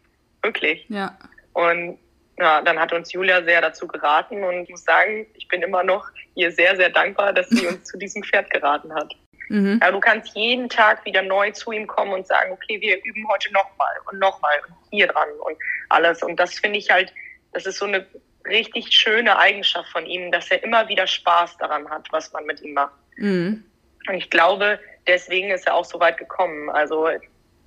Wirklich. 0.44 0.86
Ja. 0.90 1.18
Und 1.54 1.98
ja, 2.38 2.62
dann 2.62 2.80
hat 2.80 2.94
uns 2.94 3.12
Julia 3.12 3.44
sehr 3.44 3.60
dazu 3.62 3.88
geraten 3.88 4.44
und 4.44 4.64
ich 4.64 4.70
muss 4.70 4.84
sagen, 4.84 5.26
ich 5.34 5.48
bin 5.48 5.62
immer 5.62 5.84
noch 5.84 6.08
ihr 6.36 6.52
sehr, 6.52 6.76
sehr 6.76 6.90
dankbar, 6.90 7.34
dass 7.34 7.50
sie 7.50 7.68
uns 7.68 7.84
zu 7.86 7.98
diesem 7.98 8.24
Pferd 8.24 8.50
geraten 8.50 8.94
hat. 8.94 9.14
Mhm. 9.50 9.80
Also 9.82 9.94
du 9.94 10.00
kannst 10.00 10.36
jeden 10.36 10.70
Tag 10.70 11.04
wieder 11.06 11.22
neu 11.22 11.52
zu 11.52 11.72
ihm 11.72 11.88
kommen 11.88 12.14
und 12.14 12.26
sagen, 12.26 12.52
okay, 12.52 12.80
wir 12.80 13.04
üben 13.04 13.28
heute 13.28 13.52
nochmal 13.52 13.96
und 14.10 14.20
nochmal 14.20 14.60
und 14.68 14.76
hier 14.92 15.08
dran 15.08 15.30
und 15.40 15.58
alles. 15.90 16.24
Und 16.24 16.40
das 16.40 16.58
finde 16.58 16.80
ich 16.80 16.90
halt, 16.90 17.14
das 17.52 17.66
ist 17.66 17.78
so 17.78 17.86
eine 17.86 18.06
richtig 18.48 18.92
schöne 18.92 19.38
Eigenschaft 19.38 19.90
von 19.90 20.06
ihm, 20.06 20.32
dass 20.32 20.50
er 20.50 20.64
immer 20.64 20.88
wieder 20.88 21.08
Spaß 21.08 21.58
daran 21.58 21.90
hat, 21.90 22.08
was 22.12 22.32
man 22.32 22.46
mit 22.46 22.62
ihm 22.62 22.74
macht. 22.74 22.94
Mhm. 23.18 23.64
Und 24.08 24.16
ich 24.16 24.30
glaube, 24.30 24.80
deswegen 25.08 25.50
ist 25.50 25.68
er 25.68 25.76
auch 25.76 25.86
so 25.86 26.00
weit 26.00 26.18
gekommen. 26.18 26.70
Also 26.70 27.08
er 27.08 27.20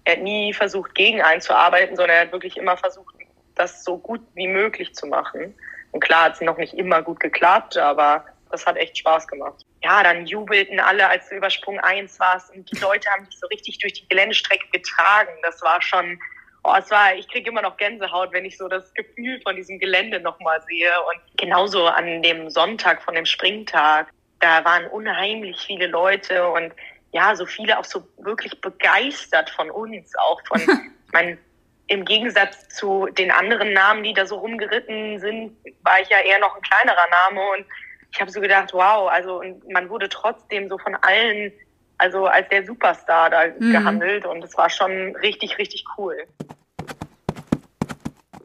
hat 0.09 0.23
nie 0.23 0.53
versucht, 0.53 0.95
gegen 0.95 1.21
einzuarbeiten, 1.21 1.97
sondern 1.97 2.17
er 2.17 2.23
hat 2.23 2.33
wirklich 2.33 2.57
immer 2.57 2.77
versucht, 2.77 3.15
das 3.55 3.85
so 3.85 3.99
gut 3.99 4.21
wie 4.35 4.49
möglich 4.49 4.95
zu 4.95 5.07
machen. 5.07 5.55
Und 5.91 6.01
klar 6.01 6.25
hat 6.25 6.35
es 6.35 6.41
noch 6.41 6.57
nicht 6.57 6.75
immer 6.75 7.03
gut 7.03 7.21
geklappt, 7.21 7.77
aber 7.77 8.25
das 8.53 8.67
hat 8.67 8.77
echt 8.77 8.99
Spaß 8.99 9.27
gemacht. 9.27 9.65
Ja, 9.83 10.03
dann 10.03 10.27
jubelten 10.27 10.79
alle, 10.79 11.09
als 11.09 11.29
du 11.29 11.37
über 11.37 11.51
Sprung 11.51 11.81
1 11.81 12.21
warst 12.21 12.55
und 12.55 12.71
die 12.71 12.79
Leute 12.79 13.11
haben 13.11 13.25
dich 13.27 13.39
so 13.39 13.47
richtig 13.49 13.79
durch 13.79 13.95
die 13.95 14.09
Geländestrecke 14.09 14.67
getragen. 14.73 15.33
Das 15.43 15.61
war 15.63 15.81
schon, 15.83 16.19
oh, 16.65 16.75
es 16.79 16.91
war, 16.91 17.15
ich 17.15 17.29
kriege 17.29 17.51
immer 17.51 17.63
noch 17.63 17.77
Gänsehaut, 17.77 18.33
wenn 18.33 18.45
ich 18.45 18.57
so 18.57 18.69
das 18.69 18.93
Gefühl 18.95 19.41
von 19.43 19.57
diesem 19.57 19.79
Gelände 19.79 20.21
nochmal 20.21 20.63
sehe. 20.69 20.93
Und 21.09 21.39
genauso 21.39 21.87
an 21.87 22.23
dem 22.23 22.51
Sonntag 22.51 23.03
von 23.03 23.15
dem 23.15 23.27
Springtag, 23.27 24.09
da 24.41 24.65
waren 24.65 24.87
unheimlich 24.89 25.59
viele 25.67 25.87
Leute 25.87 26.49
und 26.49 26.73
ja, 27.13 27.35
so 27.37 27.47
viele 27.47 27.79
auch 27.79 27.85
so 27.85 28.07
wirklich 28.19 28.61
begeistert 28.61 29.51
von 29.51 29.71
uns, 29.71 30.13
auch 30.19 30.41
von, 30.47 30.61
mein, 31.13 31.39
im 31.89 32.05
Gegensatz 32.05 32.69
zu 32.69 33.07
den 33.19 33.31
anderen 33.31 33.73
Namen, 33.73 34.03
die 34.03 34.15
da 34.15 34.25
so 34.25 34.37
rumgeritten 34.37 35.19
sind, 35.19 35.57
war 35.83 36.01
ich 36.01 36.09
ja 36.09 36.21
eher 36.21 36.39
noch 36.39 36.57
ein 36.57 36.63
kleinerer 36.63 37.07
Name 37.11 37.41
und 37.51 37.67
ich 38.13 38.21
habe 38.21 38.31
so 38.31 38.41
gedacht, 38.41 38.73
wow, 38.73 39.11
also 39.11 39.41
und 39.41 39.69
man 39.71 39.89
wurde 39.89 40.09
trotzdem 40.09 40.69
so 40.69 40.79
von 40.79 40.95
allen, 40.97 41.53
also 41.99 42.27
als 42.27 42.49
der 42.51 42.65
Superstar 42.65 43.31
da 43.31 43.47
mhm. 43.59 43.73
gehandelt 43.73 44.27
und 44.27 44.45
es 44.45 44.57
war 44.57 44.69
schon 44.71 45.17
richtig, 45.17 45.59
richtig 45.59 45.85
cool 45.97 46.17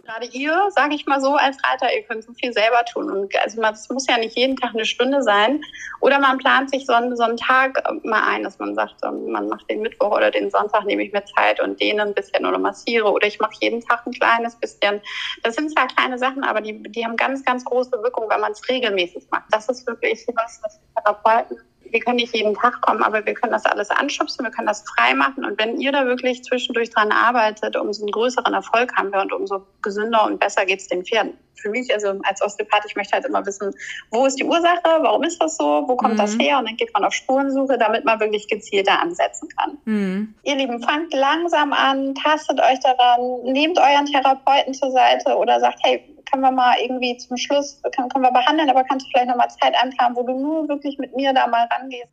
gerade 0.07 0.25
ihr, 0.27 0.69
sage 0.69 0.95
ich 0.95 1.05
mal 1.05 1.19
so, 1.19 1.35
als 1.35 1.57
Reiter, 1.63 1.93
ihr 1.93 2.03
könnt 2.03 2.23
so 2.23 2.33
viel 2.33 2.53
selber 2.53 2.83
tun. 2.85 3.11
Und 3.11 3.35
also 3.43 3.61
es 3.61 3.89
muss 3.89 4.07
ja 4.07 4.17
nicht 4.17 4.37
jeden 4.37 4.55
Tag 4.55 4.73
eine 4.73 4.85
Stunde 4.85 5.21
sein. 5.21 5.61
Oder 5.99 6.19
man 6.19 6.37
plant 6.37 6.69
sich 6.69 6.85
so 6.85 6.93
einen, 6.93 7.15
so 7.15 7.23
einen 7.23 7.37
Tag 7.37 7.83
mal 8.03 8.23
ein, 8.29 8.43
dass 8.43 8.57
man 8.59 8.73
sagt, 8.75 8.95
ähm, 9.03 9.31
man 9.31 9.49
macht 9.49 9.69
den 9.69 9.81
Mittwoch 9.81 10.11
oder 10.11 10.31
den 10.31 10.49
Sonntag, 10.49 10.85
nehme 10.85 11.03
ich 11.03 11.11
mir 11.11 11.25
Zeit 11.25 11.59
und 11.59 11.79
dehne 11.79 12.03
ein 12.03 12.13
bisschen 12.13 12.45
oder 12.45 12.57
massiere. 12.57 13.11
Oder 13.11 13.27
ich 13.27 13.39
mache 13.39 13.55
jeden 13.59 13.81
Tag 13.81 14.05
ein 14.07 14.13
kleines 14.13 14.55
bisschen. 14.55 15.01
Das 15.43 15.55
sind 15.55 15.71
zwar 15.71 15.87
kleine 15.87 16.17
Sachen, 16.17 16.43
aber 16.43 16.61
die, 16.61 16.81
die 16.83 17.05
haben 17.05 17.17
ganz, 17.17 17.43
ganz 17.43 17.65
große 17.65 17.91
Wirkung, 18.03 18.29
wenn 18.29 18.39
man 18.39 18.53
es 18.53 18.67
regelmäßig 18.69 19.25
macht. 19.29 19.45
Das 19.51 19.67
ist 19.67 19.85
wirklich 19.87 20.25
was, 20.35 20.61
was 20.63 20.79
Therapeuten 20.95 21.57
wir 21.91 21.99
können 21.99 22.17
nicht 22.17 22.33
jeden 22.35 22.53
Tag 22.55 22.81
kommen, 22.81 23.03
aber 23.03 23.25
wir 23.25 23.33
können 23.33 23.53
das 23.53 23.65
alles 23.65 23.89
anschubsen, 23.89 24.45
wir 24.45 24.51
können 24.51 24.67
das 24.67 24.83
frei 24.95 25.13
machen. 25.13 25.45
Und 25.45 25.59
wenn 25.59 25.79
ihr 25.79 25.91
da 25.91 26.05
wirklich 26.05 26.43
zwischendurch 26.43 26.89
dran 26.89 27.11
arbeitet, 27.11 27.75
umso 27.75 28.03
einen 28.03 28.11
größeren 28.11 28.53
Erfolg 28.53 28.95
haben 28.95 29.11
wir 29.11 29.21
und 29.21 29.33
umso 29.33 29.65
gesünder 29.81 30.25
und 30.25 30.39
besser 30.39 30.65
geht 30.65 30.79
es 30.79 30.87
den 30.87 31.05
Pferden. 31.05 31.37
Für 31.55 31.69
mich, 31.69 31.91
also 31.91 32.19
als 32.23 32.41
Osteopath, 32.41 32.83
ich 32.87 32.95
möchte 32.95 33.13
halt 33.13 33.25
immer 33.25 33.43
wissen, 33.45 33.73
wo 34.11 34.27
ist 34.27 34.39
die 34.39 34.43
Ursache, 34.43 34.83
warum 34.83 35.23
ist 35.23 35.41
das 35.41 35.57
so, 35.57 35.83
wo 35.87 35.95
kommt 35.95 36.13
mhm. 36.13 36.17
das 36.17 36.37
her? 36.37 36.59
Und 36.59 36.67
dann 36.67 36.77
geht 36.77 36.93
man 36.93 37.03
auf 37.03 37.13
Spurensuche, 37.13 37.79
damit 37.79 38.05
man 38.05 38.19
wirklich 38.19 38.47
gezielter 38.47 39.01
ansetzen 39.01 39.49
kann. 39.57 39.77
Mhm. 39.85 40.35
Ihr 40.43 40.55
Lieben, 40.55 40.81
fangt 40.83 41.13
langsam 41.13 41.73
an, 41.73 42.13
tastet 42.13 42.59
euch 42.59 42.79
daran, 42.81 43.41
nehmt 43.43 43.79
euren 43.79 44.05
Therapeuten 44.05 44.75
zur 44.75 44.91
Seite 44.91 45.35
oder 45.35 45.59
sagt, 45.59 45.79
hey, 45.83 46.03
können 46.29 46.43
wir 46.43 46.51
mal 46.51 46.77
irgendwie 46.79 47.17
zum 47.17 47.37
Schluss, 47.37 47.81
können, 47.95 48.09
können 48.09 48.23
wir 48.23 48.31
behandeln, 48.31 48.69
aber 48.69 48.83
kannst 48.83 49.05
du 49.05 49.09
vielleicht 49.11 49.29
noch 49.29 49.35
mal 49.35 49.49
Zeit 49.49 49.75
einplanen, 49.75 50.15
wo 50.15 50.23
du 50.23 50.33
nur 50.33 50.67
wirklich 50.67 50.97
mit 50.97 51.15
mir 51.15 51.33
da 51.33 51.47
mal 51.47 51.67
rangehst. 51.71 52.11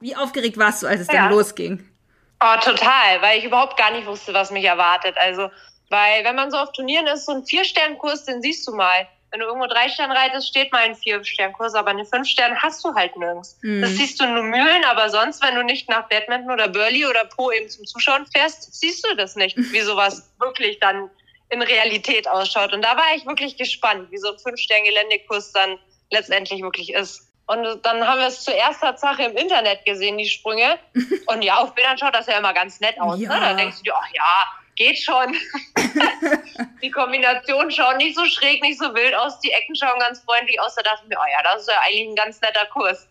Wie 0.00 0.16
aufgeregt 0.16 0.56
warst 0.58 0.82
du, 0.82 0.86
als 0.86 1.02
es 1.02 1.08
ja. 1.08 1.14
dann 1.14 1.30
losging? 1.30 1.86
Oh, 2.42 2.58
total, 2.60 3.20
weil 3.20 3.38
ich 3.38 3.44
überhaupt 3.44 3.76
gar 3.76 3.92
nicht 3.92 4.06
wusste, 4.06 4.32
was 4.32 4.50
mich 4.50 4.64
erwartet. 4.64 5.16
Also, 5.18 5.50
weil 5.90 6.24
wenn 6.24 6.36
man 6.36 6.50
so 6.50 6.56
auf 6.56 6.72
Turnieren 6.72 7.06
ist, 7.06 7.26
so 7.26 7.32
ein 7.32 7.44
Vier-Stern-Kurs, 7.44 8.24
den 8.24 8.40
siehst 8.40 8.66
du 8.66 8.74
mal. 8.74 9.06
Wenn 9.30 9.40
du 9.40 9.46
irgendwo 9.46 9.66
drei 9.66 9.88
Sterne 9.88 10.14
reitest, 10.14 10.48
steht 10.48 10.72
mal 10.72 10.82
ein 10.82 10.96
Vier-Stern-Kurs, 10.96 11.74
aber 11.74 11.90
eine 11.90 12.04
fünf 12.04 12.26
Stern 12.26 12.60
hast 12.60 12.82
du 12.82 12.94
halt 12.94 13.14
nirgends. 13.16 13.58
Mhm. 13.62 13.82
Das 13.82 13.90
siehst 13.90 14.18
du 14.20 14.26
nur 14.26 14.42
Mühlen, 14.42 14.84
aber 14.88 15.10
sonst, 15.10 15.42
wenn 15.42 15.54
du 15.54 15.62
nicht 15.62 15.88
nach 15.88 16.08
Badminton 16.08 16.50
oder 16.50 16.68
Burley 16.68 17.06
oder 17.06 17.26
Po 17.26 17.52
eben 17.52 17.68
zum 17.68 17.84
Zuschauen 17.84 18.26
fährst, 18.26 18.74
siehst 18.74 19.06
du 19.06 19.14
das 19.16 19.36
nicht, 19.36 19.56
wie 19.56 19.80
sowas 19.80 20.32
wirklich 20.40 20.80
dann 20.80 21.10
in 21.50 21.62
Realität 21.62 22.28
ausschaut. 22.28 22.72
Und 22.72 22.82
da 22.82 22.96
war 22.96 23.14
ich 23.16 23.26
wirklich 23.26 23.56
gespannt, 23.56 24.10
wie 24.10 24.18
so 24.18 24.32
ein 24.32 24.38
Fünf-Stern-Geländekurs 24.38 25.52
dann 25.52 25.78
letztendlich 26.10 26.62
wirklich 26.62 26.92
ist. 26.92 27.28
Und 27.46 27.84
dann 27.84 28.06
haben 28.06 28.20
wir 28.20 28.28
es 28.28 28.44
zuerst 28.44 28.80
Tatsache 28.80 29.24
im 29.24 29.36
Internet 29.36 29.84
gesehen, 29.84 30.18
die 30.18 30.28
Sprünge. 30.28 30.78
Und 31.26 31.42
ja, 31.42 31.58
auf 31.58 31.74
Bildern 31.74 31.98
schaut 31.98 32.14
das 32.14 32.26
ja 32.26 32.38
immer 32.38 32.54
ganz 32.54 32.78
nett 32.78 33.00
aus. 33.00 33.18
Ja. 33.18 33.34
Ne? 33.34 33.40
Da 33.40 33.54
denkst 33.54 33.78
du 33.78 33.82
dir, 33.82 33.94
ach 33.96 34.08
ja, 34.12 34.44
geht 34.76 34.98
schon. 34.98 35.34
die 36.82 36.90
Kombination 36.90 37.70
schaut 37.72 37.96
nicht 37.96 38.16
so 38.16 38.24
schräg, 38.26 38.62
nicht 38.62 38.78
so 38.78 38.94
wild 38.94 39.14
aus. 39.16 39.40
Die 39.40 39.50
Ecken 39.50 39.74
schauen 39.74 39.98
ganz 39.98 40.20
freundlich 40.20 40.60
aus. 40.60 40.76
Da 40.76 40.82
dachte 40.82 41.00
ich 41.02 41.08
mir, 41.08 41.18
oh 41.18 41.30
ja, 41.32 41.42
das 41.42 41.62
ist 41.62 41.68
ja 41.68 41.80
eigentlich 41.84 42.08
ein 42.08 42.14
ganz 42.14 42.40
netter 42.40 42.66
Kurs. 42.66 43.08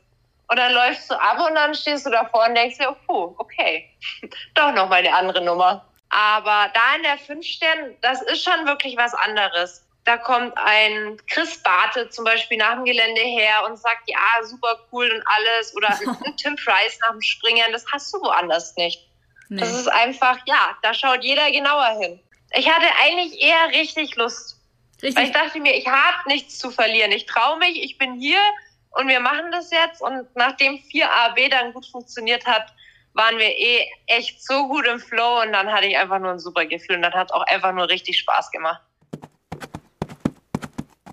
Und 0.48 0.58
dann 0.58 0.74
läufst 0.74 1.12
du 1.12 1.16
ab 1.16 1.38
und 1.46 1.56
dann 1.56 1.76
stehst 1.76 2.06
du 2.06 2.10
davor 2.10 2.48
und 2.48 2.56
denkst 2.56 2.78
dir, 2.78 2.96
oh, 3.08 3.36
okay, 3.38 3.90
doch 4.56 4.72
noch 4.72 4.88
mal 4.88 4.96
eine 4.96 5.14
andere 5.14 5.44
Nummer. 5.44 5.86
Aber 6.10 6.72
da 6.74 6.96
in 6.96 7.04
der 7.04 7.18
fünf 7.18 7.46
Stern, 7.46 7.96
das 8.02 8.22
ist 8.24 8.44
schon 8.44 8.66
wirklich 8.66 8.98
was 8.98 9.14
anderes. 9.14 9.86
Da 10.06 10.18
kommt 10.18 10.58
ein 10.58 11.18
Chris 11.28 11.62
Barte 11.62 12.10
zum 12.10 12.26
Beispiel 12.26 12.58
nach 12.58 12.74
dem 12.74 12.86
Gelände 12.86 13.22
her 13.22 13.66
und 13.68 13.78
sagt, 13.78 14.02
ja, 14.08 14.44
super 14.44 14.80
cool 14.92 15.10
und 15.12 15.24
alles. 15.28 15.76
Oder 15.76 15.90
ein 16.26 16.38
Tim 16.38 16.56
Price 16.56 16.98
nach 17.02 17.12
dem 17.12 17.22
Springen, 17.22 17.66
das 17.72 17.86
hast 17.92 18.14
du 18.14 18.20
woanders 18.22 18.76
nicht. 18.76 19.08
Nee. 19.50 19.62
Das 19.62 19.72
ist 19.72 19.88
einfach, 19.88 20.38
ja, 20.46 20.78
da 20.82 20.94
schaut 20.94 21.24
jeder 21.24 21.52
genauer 21.52 22.00
hin. 22.00 22.20
Ich 22.54 22.70
hatte 22.70 22.88
eigentlich 23.04 23.42
eher 23.42 23.70
richtig 23.70 24.16
Lust. 24.16 24.60
Richtig. 25.02 25.16
Weil 25.16 25.26
ich 25.26 25.32
dachte 25.32 25.60
mir, 25.60 25.76
ich 25.76 25.88
habe 25.88 26.28
nichts 26.28 26.58
zu 26.58 26.72
verlieren. 26.72 27.12
Ich 27.12 27.26
traue 27.26 27.58
mich, 27.58 27.82
ich 27.82 27.98
bin 27.98 28.20
hier 28.20 28.42
und 28.92 29.08
wir 29.08 29.20
machen 29.20 29.52
das 29.52 29.72
jetzt. 29.72 30.02
Und 30.02 30.28
nachdem 30.36 30.76
4AB 30.76 31.50
dann 31.50 31.74
gut 31.74 31.86
funktioniert 31.86 32.46
hat, 32.46 32.74
waren 33.14 33.38
wir 33.38 33.58
eh 33.58 33.90
echt 34.08 34.46
so 34.46 34.68
gut 34.68 34.86
im 34.88 35.00
Flow 35.00 35.42
und 35.42 35.54
dann 35.54 35.72
hatte 35.72 35.88
ich 35.88 35.98
einfach 35.98 36.20
nur 36.20 36.32
ein 36.32 36.40
super 36.40 36.66
Gefühl 36.66 36.98
und 36.98 37.02
dann 37.02 37.14
hat 37.14 37.32
auch 37.32 37.44
einfach 37.44 37.74
nur 37.74 37.90
richtig 37.90 38.20
Spaß 38.20 38.52
gemacht. 38.52 38.82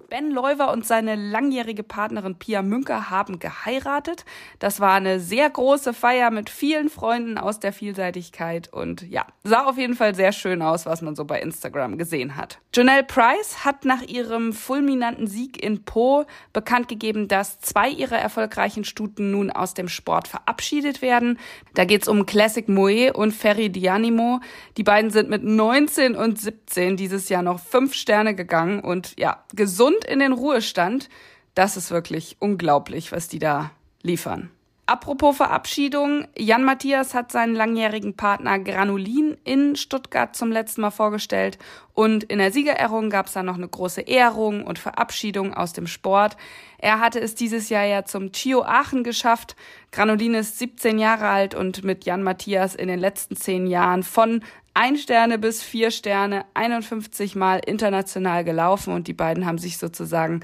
Ben 0.09 0.31
Leuwer 0.31 0.71
und 0.73 0.87
seine 0.87 1.17
langjährige 1.17 1.83
Partnerin 1.83 2.37
Pia 2.37 2.63
Münker 2.63 3.11
haben 3.11 3.41
geheiratet. 3.41 4.25
Das 4.61 4.79
war 4.79 4.95
eine 4.95 5.19
sehr 5.19 5.51
große 5.51 5.93
Feier 5.93 6.31
mit 6.31 6.49
vielen 6.49 6.89
Freunden 6.89 7.39
aus 7.39 7.59
der 7.59 7.73
Vielseitigkeit 7.73 8.73
und 8.73 9.03
ja, 9.03 9.27
sah 9.43 9.65
auf 9.65 9.79
jeden 9.79 9.97
Fall 9.97 10.15
sehr 10.15 10.31
schön 10.31 10.63
aus, 10.63 10.87
was 10.87 11.03
man 11.03 11.17
so 11.17 11.25
bei 11.25 11.41
Instagram 11.41 11.99
gesehen 11.99 12.37
hat. 12.37 12.61
Janelle 12.73 13.03
Price 13.03 13.65
hat 13.65 13.85
nach 13.85 14.03
ihrem 14.03 14.53
fulminanten 14.53 15.27
Sieg 15.27 15.61
in 15.63 15.85
Po 15.85 16.25
bekannt 16.53 16.87
gegeben, 16.87 17.27
dass 17.27 17.61
zwei 17.61 17.89
ihrer 17.89 18.19
erfolgreichen 18.19 18.85
Stuten 18.85 19.33
nun 19.33 19.51
aus 19.51 19.75
dem 19.75 19.89
Sport 19.89 20.29
verabschiedet 20.29 21.03
werden. 21.03 21.39
Da 21.75 21.85
geht's 21.85 22.07
um 22.07 22.27
Classic 22.27 22.69
Moe 22.69 23.13
und 23.13 23.33
Ferry 23.33 23.71
Dianimo. 23.71 24.41
Die 24.77 24.85
beiden 24.85 25.11
sind 25.11 25.31
mit 25.31 25.43
19 25.43 26.15
und 26.15 26.39
17 26.41 26.97
dieses 26.97 27.29
Jahr 27.29 27.43
noch 27.43 27.59
fünf 27.59 27.95
Sterne 27.95 28.35
gegangen 28.37 28.81
und 28.81 29.15
ja, 29.19 29.45
gesund 29.55 29.96
und 29.97 30.05
in 30.05 30.19
den 30.19 30.33
Ruhestand. 30.33 31.09
Das 31.55 31.77
ist 31.77 31.91
wirklich 31.91 32.37
unglaublich, 32.39 33.13
was 33.13 33.29
die 33.29 33.39
da 33.39 33.71
liefern. 34.03 34.51
Apropos 34.89 35.37
Verabschiedung, 35.37 36.29
Jan 36.39 36.63
Matthias 36.63 37.13
hat 37.13 37.33
seinen 37.33 37.57
langjährigen 37.57 38.15
Partner 38.15 38.61
Granulin 38.61 39.37
in 39.43 39.75
Stuttgart 39.75 40.37
zum 40.37 40.53
letzten 40.53 40.83
Mal 40.83 40.93
vorgestellt 40.93 41.59
und 41.93 42.23
in 42.23 42.39
der 42.39 42.53
Siegerehrung 42.53 43.11
gab 43.11 43.27
es 43.27 43.33
dann 43.33 43.47
noch 43.47 43.57
eine 43.57 43.67
große 43.67 44.03
Ehrung 44.03 44.63
und 44.63 44.79
Verabschiedung 44.79 45.55
aus 45.55 45.73
dem 45.73 45.89
Sport. 45.89 46.37
Er 46.79 47.01
hatte 47.01 47.19
es 47.19 47.35
dieses 47.35 47.69
Jahr 47.69 47.85
ja 47.85 48.05
zum 48.05 48.31
Chio 48.31 48.63
Aachen 48.63 49.03
geschafft. 49.03 49.57
Granulin 49.91 50.35
ist 50.35 50.57
17 50.61 51.01
Jahre 51.01 51.27
alt 51.27 51.57
und 51.57 51.83
mit 51.83 52.05
Jan 52.05 52.23
Matthias 52.23 52.77
in 52.77 52.87
den 52.87 53.01
letzten 53.01 53.35
zehn 53.35 53.67
Jahren 53.67 54.05
von 54.05 54.45
ein 54.77 54.99
Sterne 54.99 55.39
bis 55.39 55.63
vier 55.63 55.91
Sterne 55.91 56.45
51 56.53 57.35
Mal 57.35 57.61
international 57.65 58.45
gelaufen 58.45 58.93
und 58.93 59.09
die 59.09 59.15
beiden 59.15 59.47
haben 59.47 59.57
sich 59.57 59.79
sozusagen 59.79 60.41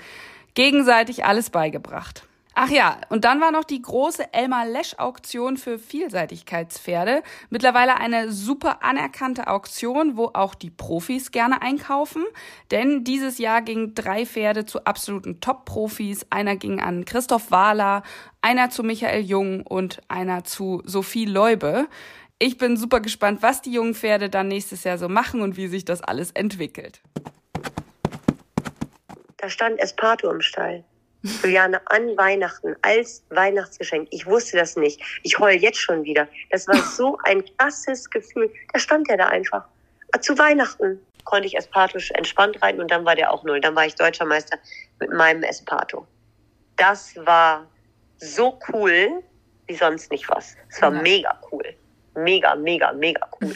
gegenseitig 0.55 1.27
alles 1.27 1.51
beigebracht. 1.51 2.27
Ach 2.55 2.69
ja, 2.69 2.99
und 3.09 3.25
dann 3.25 3.41
war 3.41 3.51
noch 3.51 3.65
die 3.65 3.81
große 3.81 4.33
Elmar 4.33 4.67
Lesch 4.67 4.95
Auktion 4.99 5.57
für 5.57 5.79
Vielseitigkeitspferde. 5.79 7.23
Mittlerweile 7.49 7.97
eine 7.97 8.31
super 8.31 8.83
anerkannte 8.83 9.47
Auktion, 9.47 10.19
wo 10.19 10.31
auch 10.35 10.55
die 10.55 10.71
Profis 10.71 11.31
gerne 11.31 11.63
einkaufen. 11.63 12.23
Denn 12.71 13.05
dieses 13.05 13.39
Jahr 13.39 13.63
gingen 13.63 13.95
drei 13.95 14.27
Pferde 14.27 14.67
zu 14.67 14.85
absoluten 14.85 15.41
Top-Profis. 15.41 16.27
Einer 16.29 16.57
ging 16.57 16.81
an 16.81 17.07
Christoph 17.07 17.51
Wahler, 17.51 18.03
einer 18.43 18.69
zu 18.69 18.83
Michael 18.83 19.23
Jung 19.23 19.63
und 19.63 20.03
einer 20.09 20.45
zu 20.45 20.83
Sophie 20.85 21.27
Leube. 21.27 21.87
Ich 22.45 22.59
bin 22.59 22.77
super 22.77 22.99
gespannt, 22.99 23.41
was 23.41 23.63
die 23.63 23.73
jungen 23.73 23.95
Pferde 23.95 24.29
dann 24.29 24.49
nächstes 24.49 24.83
Jahr 24.83 24.99
so 24.99 25.09
machen 25.09 25.43
und 25.43 25.57
wie 25.57 25.69
sich 25.69 25.85
das 25.85 26.03
alles 26.03 26.33
entwickelt. 26.33 27.01
Da 29.37 29.49
stand 29.49 29.79
Esparto 29.79 30.29
im 30.29 30.41
Stall. 30.41 30.83
Juliane, 31.23 31.81
an 31.87 32.17
Weihnachten, 32.17 32.75
als 32.83 33.23
Weihnachtsgeschenk. 33.31 34.09
Ich 34.11 34.27
wusste 34.27 34.57
das 34.57 34.75
nicht. 34.75 35.01
Ich 35.23 35.39
heul 35.39 35.53
jetzt 35.53 35.79
schon 35.79 36.03
wieder. 36.03 36.27
Das 36.51 36.67
war 36.67 36.83
so 36.83 37.17
ein 37.23 37.45
krasses 37.59 38.11
Gefühl. 38.11 38.53
Da 38.73 38.81
stand 38.81 39.09
er 39.09 39.19
da 39.19 39.29
einfach. 39.29 39.65
Zu 40.21 40.37
Weihnachten 40.37 40.99
konnte 41.23 41.47
ich 41.47 41.57
Esparto 41.57 42.01
entspannt 42.15 42.61
reiten 42.61 42.81
und 42.81 42.91
dann 42.91 43.05
war 43.05 43.15
der 43.15 43.33
auch 43.33 43.45
null. 43.45 43.61
Dann 43.61 43.77
war 43.77 43.87
ich 43.87 43.95
Deutscher 43.95 44.25
Meister 44.25 44.59
mit 44.99 45.13
meinem 45.13 45.45
Esparto. 45.45 46.09
Das 46.75 47.15
war 47.25 47.69
so 48.17 48.59
cool 48.73 49.23
wie 49.69 49.77
sonst 49.77 50.11
nicht 50.11 50.29
was. 50.29 50.57
Es 50.69 50.83
war 50.83 50.93
ja. 50.93 51.03
mega 51.03 51.41
cool 51.53 51.77
mega, 52.15 52.55
mega, 52.55 52.93
mega 52.93 53.29
cool. 53.41 53.55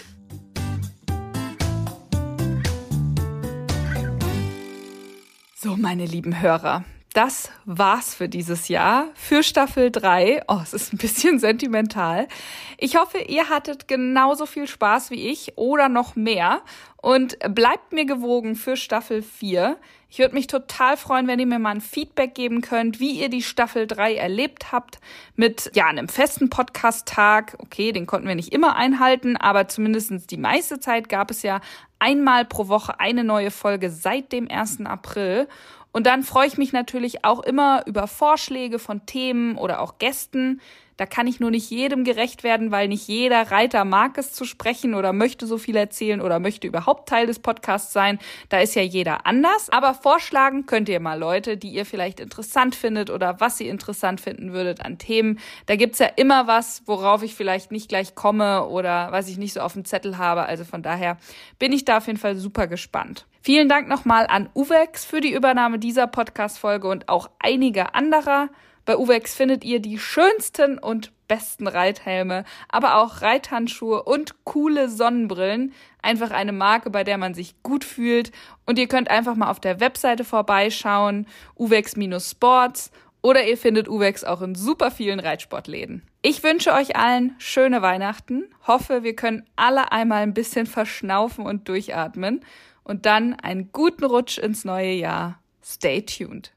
So, 5.54 5.76
meine 5.76 6.06
lieben 6.06 6.40
Hörer, 6.40 6.84
das 7.16 7.50
war's 7.64 8.14
für 8.14 8.28
dieses 8.28 8.68
Jahr, 8.68 9.06
für 9.14 9.42
Staffel 9.42 9.90
3. 9.90 10.42
Oh, 10.48 10.60
es 10.62 10.74
ist 10.74 10.92
ein 10.92 10.98
bisschen 10.98 11.38
sentimental. 11.40 12.28
Ich 12.76 12.96
hoffe, 12.96 13.18
ihr 13.18 13.48
hattet 13.48 13.88
genauso 13.88 14.44
viel 14.44 14.66
Spaß 14.66 15.10
wie 15.10 15.28
ich 15.30 15.56
oder 15.56 15.88
noch 15.88 16.14
mehr 16.14 16.60
und 16.98 17.38
bleibt 17.54 17.92
mir 17.92 18.04
gewogen 18.04 18.54
für 18.54 18.76
Staffel 18.76 19.22
4. 19.22 19.78
Ich 20.10 20.18
würde 20.18 20.34
mich 20.34 20.46
total 20.46 20.98
freuen, 20.98 21.26
wenn 21.26 21.38
ihr 21.38 21.46
mir 21.46 21.58
mal 21.58 21.70
ein 21.70 21.80
Feedback 21.80 22.34
geben 22.34 22.60
könnt, 22.60 23.00
wie 23.00 23.12
ihr 23.12 23.30
die 23.30 23.42
Staffel 23.42 23.86
3 23.86 24.14
erlebt 24.14 24.70
habt 24.70 24.98
mit 25.36 25.70
ja, 25.74 25.86
einem 25.86 26.08
festen 26.08 26.50
Podcast-Tag. 26.50 27.56
Okay, 27.60 27.92
den 27.92 28.06
konnten 28.06 28.28
wir 28.28 28.34
nicht 28.34 28.52
immer 28.52 28.76
einhalten, 28.76 29.36
aber 29.38 29.68
zumindestens 29.68 30.26
die 30.26 30.36
meiste 30.36 30.80
Zeit 30.80 31.08
gab 31.08 31.30
es 31.30 31.42
ja 31.42 31.62
einmal 31.98 32.44
pro 32.44 32.68
Woche 32.68 33.00
eine 33.00 33.24
neue 33.24 33.50
Folge 33.50 33.90
seit 33.90 34.32
dem 34.32 34.50
1. 34.50 34.84
April. 34.84 35.48
Und 35.96 36.06
dann 36.06 36.24
freue 36.24 36.46
ich 36.46 36.58
mich 36.58 36.74
natürlich 36.74 37.24
auch 37.24 37.40
immer 37.40 37.82
über 37.86 38.06
Vorschläge 38.06 38.78
von 38.78 39.06
Themen 39.06 39.56
oder 39.56 39.80
auch 39.80 39.96
Gästen. 39.96 40.60
Da 40.96 41.04
kann 41.04 41.26
ich 41.26 41.40
nur 41.40 41.50
nicht 41.50 41.70
jedem 41.70 42.04
gerecht 42.04 42.42
werden, 42.42 42.70
weil 42.70 42.88
nicht 42.88 43.06
jeder 43.06 43.50
Reiter 43.50 43.84
mag 43.84 44.16
es 44.16 44.32
zu 44.32 44.44
sprechen 44.44 44.94
oder 44.94 45.12
möchte 45.12 45.46
so 45.46 45.58
viel 45.58 45.76
erzählen 45.76 46.20
oder 46.22 46.40
möchte 46.40 46.66
überhaupt 46.66 47.08
Teil 47.08 47.26
des 47.26 47.38
Podcasts 47.38 47.92
sein. 47.92 48.18
Da 48.48 48.60
ist 48.60 48.74
ja 48.74 48.82
jeder 48.82 49.26
anders. 49.26 49.68
Aber 49.68 49.92
vorschlagen 49.92 50.64
könnt 50.64 50.88
ihr 50.88 51.00
mal 51.00 51.18
Leute, 51.18 51.56
die 51.58 51.70
ihr 51.70 51.84
vielleicht 51.84 52.18
interessant 52.18 52.74
findet 52.74 53.10
oder 53.10 53.40
was 53.40 53.60
ihr 53.60 53.70
interessant 53.70 54.20
finden 54.20 54.52
würdet 54.52 54.84
an 54.84 54.96
Themen. 54.98 55.38
Da 55.66 55.76
gibt's 55.76 55.98
ja 55.98 56.06
immer 56.16 56.46
was, 56.46 56.82
worauf 56.86 57.22
ich 57.22 57.34
vielleicht 57.34 57.72
nicht 57.72 57.88
gleich 57.88 58.14
komme 58.14 58.66
oder 58.66 59.12
was 59.12 59.28
ich 59.28 59.36
nicht 59.36 59.52
so 59.52 59.60
auf 59.60 59.74
dem 59.74 59.84
Zettel 59.84 60.16
habe. 60.16 60.46
Also 60.46 60.64
von 60.64 60.82
daher 60.82 61.18
bin 61.58 61.72
ich 61.72 61.84
da 61.84 61.98
auf 61.98 62.06
jeden 62.06 62.18
Fall 62.18 62.36
super 62.36 62.66
gespannt. 62.66 63.26
Vielen 63.42 63.68
Dank 63.68 63.86
nochmal 63.86 64.26
an 64.26 64.48
Uwex 64.54 65.04
für 65.04 65.20
die 65.20 65.32
Übernahme 65.32 65.78
dieser 65.78 66.06
Podcast-Folge 66.06 66.88
und 66.88 67.08
auch 67.08 67.30
einige 67.38 67.94
anderer. 67.94 68.48
Bei 68.86 68.96
Uwex 68.96 69.34
findet 69.34 69.64
ihr 69.64 69.80
die 69.80 69.98
schönsten 69.98 70.78
und 70.78 71.12
besten 71.26 71.66
Reithelme, 71.66 72.44
aber 72.68 72.98
auch 72.98 73.20
Reithandschuhe 73.20 74.04
und 74.04 74.44
coole 74.44 74.88
Sonnenbrillen. 74.88 75.74
Einfach 76.02 76.30
eine 76.30 76.52
Marke, 76.52 76.88
bei 76.88 77.02
der 77.02 77.18
man 77.18 77.34
sich 77.34 77.60
gut 77.64 77.84
fühlt. 77.84 78.30
Und 78.64 78.78
ihr 78.78 78.86
könnt 78.86 79.10
einfach 79.10 79.34
mal 79.34 79.50
auf 79.50 79.58
der 79.58 79.80
Webseite 79.80 80.24
vorbeischauen, 80.24 81.26
uwex-sports 81.58 82.92
oder 83.22 83.44
ihr 83.44 83.58
findet 83.58 83.88
Uwex 83.88 84.22
auch 84.22 84.40
in 84.40 84.54
super 84.54 84.92
vielen 84.92 85.18
Reitsportläden. 85.18 86.02
Ich 86.22 86.44
wünsche 86.44 86.72
euch 86.72 86.94
allen 86.94 87.34
schöne 87.38 87.82
Weihnachten, 87.82 88.44
hoffe, 88.68 89.02
wir 89.02 89.16
können 89.16 89.44
alle 89.56 89.90
einmal 89.90 90.22
ein 90.22 90.32
bisschen 90.32 90.66
verschnaufen 90.66 91.44
und 91.44 91.68
durchatmen 91.68 92.44
und 92.84 93.04
dann 93.04 93.34
einen 93.34 93.72
guten 93.72 94.04
Rutsch 94.04 94.38
ins 94.38 94.64
neue 94.64 94.92
Jahr. 94.92 95.40
Stay 95.60 96.02
tuned. 96.02 96.55